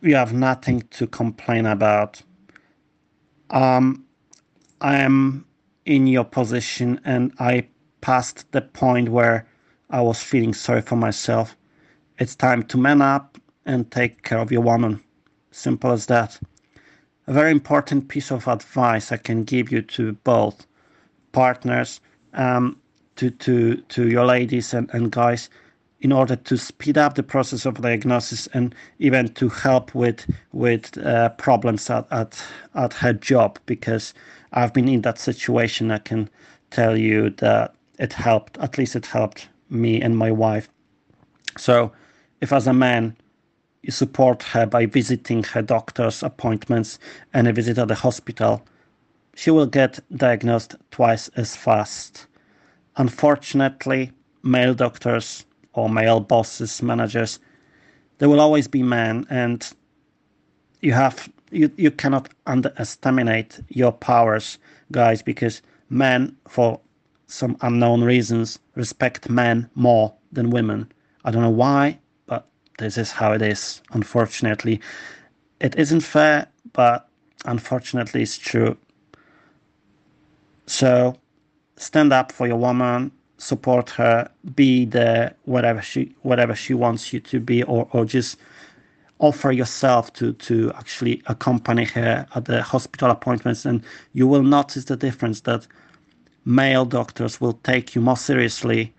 you 0.00 0.14
have 0.14 0.32
nothing 0.32 0.82
to 0.92 1.06
complain 1.06 1.66
about. 1.66 2.22
Um, 3.50 4.06
I 4.80 4.96
am 4.98 5.46
in 5.84 6.06
your 6.06 6.24
position 6.24 6.98
and 7.04 7.32
I 7.38 7.68
passed 8.00 8.50
the 8.52 8.62
point 8.62 9.10
where 9.10 9.46
I 9.90 10.00
was 10.00 10.22
feeling 10.22 10.54
sorry 10.54 10.82
for 10.82 10.96
myself. 10.96 11.55
It's 12.18 12.34
time 12.34 12.62
to 12.64 12.78
man 12.78 13.02
up 13.02 13.38
and 13.66 13.90
take 13.90 14.22
care 14.22 14.38
of 14.38 14.50
your 14.50 14.62
woman. 14.62 15.02
Simple 15.50 15.92
as 15.92 16.06
that. 16.06 16.38
A 17.26 17.32
very 17.32 17.50
important 17.50 18.08
piece 18.08 18.30
of 18.30 18.48
advice 18.48 19.12
I 19.12 19.18
can 19.18 19.44
give 19.44 19.70
you 19.70 19.82
to 19.82 20.12
both 20.24 20.66
partners, 21.32 22.00
um, 22.32 22.80
to, 23.16 23.30
to, 23.30 23.76
to 23.76 24.08
your 24.08 24.24
ladies 24.24 24.72
and, 24.72 24.88
and 24.94 25.12
guys, 25.12 25.50
in 26.00 26.12
order 26.12 26.36
to 26.36 26.56
speed 26.56 26.96
up 26.96 27.16
the 27.16 27.22
process 27.22 27.66
of 27.66 27.82
diagnosis 27.82 28.46
and 28.54 28.74
even 28.98 29.28
to 29.34 29.48
help 29.48 29.94
with 29.94 30.26
with 30.52 30.96
uh, 30.98 31.30
problems 31.30 31.90
at, 31.90 32.06
at 32.12 32.42
at 32.74 32.92
her 32.92 33.12
job 33.12 33.58
because 33.66 34.14
I've 34.52 34.72
been 34.72 34.88
in 34.88 35.02
that 35.02 35.18
situation. 35.18 35.90
I 35.90 35.98
can 35.98 36.30
tell 36.70 36.96
you 36.96 37.30
that 37.30 37.74
it 37.98 38.12
helped. 38.12 38.56
At 38.58 38.78
least 38.78 38.96
it 38.96 39.06
helped 39.06 39.48
me 39.68 40.00
and 40.00 40.16
my 40.16 40.30
wife. 40.30 40.68
So, 41.58 41.92
if 42.40 42.52
as 42.52 42.66
a 42.66 42.72
man 42.72 43.16
you 43.82 43.92
support 43.92 44.42
her 44.42 44.66
by 44.66 44.86
visiting 44.86 45.42
her 45.44 45.62
doctor's 45.62 46.22
appointments 46.22 46.98
and 47.32 47.46
a 47.46 47.52
visit 47.52 47.78
at 47.78 47.88
the 47.88 47.94
hospital, 47.94 48.64
she 49.34 49.50
will 49.50 49.66
get 49.66 50.00
diagnosed 50.16 50.74
twice 50.90 51.28
as 51.36 51.54
fast. 51.54 52.26
Unfortunately, 52.96 54.10
male 54.42 54.74
doctors 54.74 55.44
or 55.74 55.88
male 55.88 56.20
bosses, 56.20 56.82
managers, 56.82 57.38
there 58.18 58.28
will 58.28 58.40
always 58.40 58.66
be 58.66 58.82
men, 58.82 59.26
and 59.28 59.72
you 60.80 60.92
have 60.92 61.28
you, 61.50 61.70
you 61.76 61.90
cannot 61.90 62.30
underestimate 62.46 63.60
your 63.68 63.92
powers, 63.92 64.58
guys, 64.90 65.22
because 65.22 65.62
men, 65.90 66.34
for 66.48 66.80
some 67.26 67.56
unknown 67.60 68.02
reasons, 68.02 68.58
respect 68.74 69.28
men 69.28 69.68
more 69.74 70.14
than 70.32 70.50
women. 70.50 70.90
I 71.24 71.30
don't 71.30 71.42
know 71.42 71.50
why, 71.50 71.98
this 72.78 72.98
is 72.98 73.10
how 73.10 73.32
it 73.32 73.42
is, 73.42 73.80
unfortunately. 73.92 74.80
It 75.60 75.76
isn't 75.76 76.00
fair, 76.00 76.46
but 76.72 77.08
unfortunately, 77.44 78.22
it's 78.22 78.36
true. 78.38 78.76
So, 80.66 81.16
stand 81.76 82.12
up 82.12 82.32
for 82.32 82.46
your 82.46 82.58
woman, 82.58 83.12
support 83.38 83.90
her, 83.90 84.28
be 84.54 84.84
the 84.84 85.34
whatever 85.44 85.80
she 85.80 86.14
whatever 86.22 86.54
she 86.54 86.74
wants 86.74 87.12
you 87.12 87.20
to 87.20 87.40
be, 87.40 87.62
or 87.62 87.88
or 87.92 88.04
just 88.04 88.38
offer 89.18 89.52
yourself 89.52 90.12
to 90.14 90.32
to 90.34 90.72
actually 90.74 91.22
accompany 91.26 91.84
her 91.84 92.26
at 92.34 92.44
the 92.44 92.62
hospital 92.62 93.10
appointments, 93.10 93.64
and 93.64 93.82
you 94.12 94.26
will 94.26 94.42
notice 94.42 94.84
the 94.84 94.96
difference 94.96 95.40
that 95.42 95.66
male 96.44 96.84
doctors 96.84 97.40
will 97.40 97.54
take 97.64 97.94
you 97.94 98.00
more 98.00 98.16
seriously, 98.16 98.92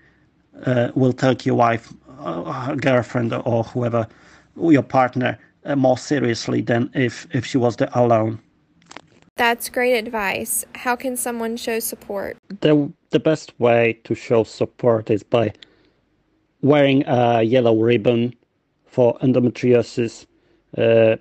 uh, 0.65 0.89
will 0.95 1.13
take 1.13 1.45
your 1.45 1.55
wife, 1.55 1.93
uh, 2.19 2.75
girlfriend, 2.75 3.33
or 3.33 3.63
whoever, 3.63 4.07
your 4.55 4.83
partner, 4.83 5.37
uh, 5.65 5.75
more 5.75 5.97
seriously 5.97 6.61
than 6.61 6.89
if 6.93 7.27
if 7.31 7.45
she 7.45 7.57
was 7.57 7.75
there 7.75 7.89
alone. 7.93 8.39
That's 9.37 9.69
great 9.69 9.93
advice. 9.93 10.65
How 10.73 10.95
can 10.95 11.15
someone 11.15 11.57
show 11.57 11.79
support? 11.79 12.37
The, 12.61 12.91
the 13.11 13.19
best 13.19 13.53
way 13.59 13.99
to 14.03 14.15
show 14.15 14.43
support 14.43 15.11
is 15.11 15.21
by 15.21 15.53
wearing 16.61 17.03
a 17.05 17.43
yellow 17.43 17.79
ribbon 17.79 18.33
for 18.87 19.15
endometriosis, 19.19 20.25
uh, 20.75 21.17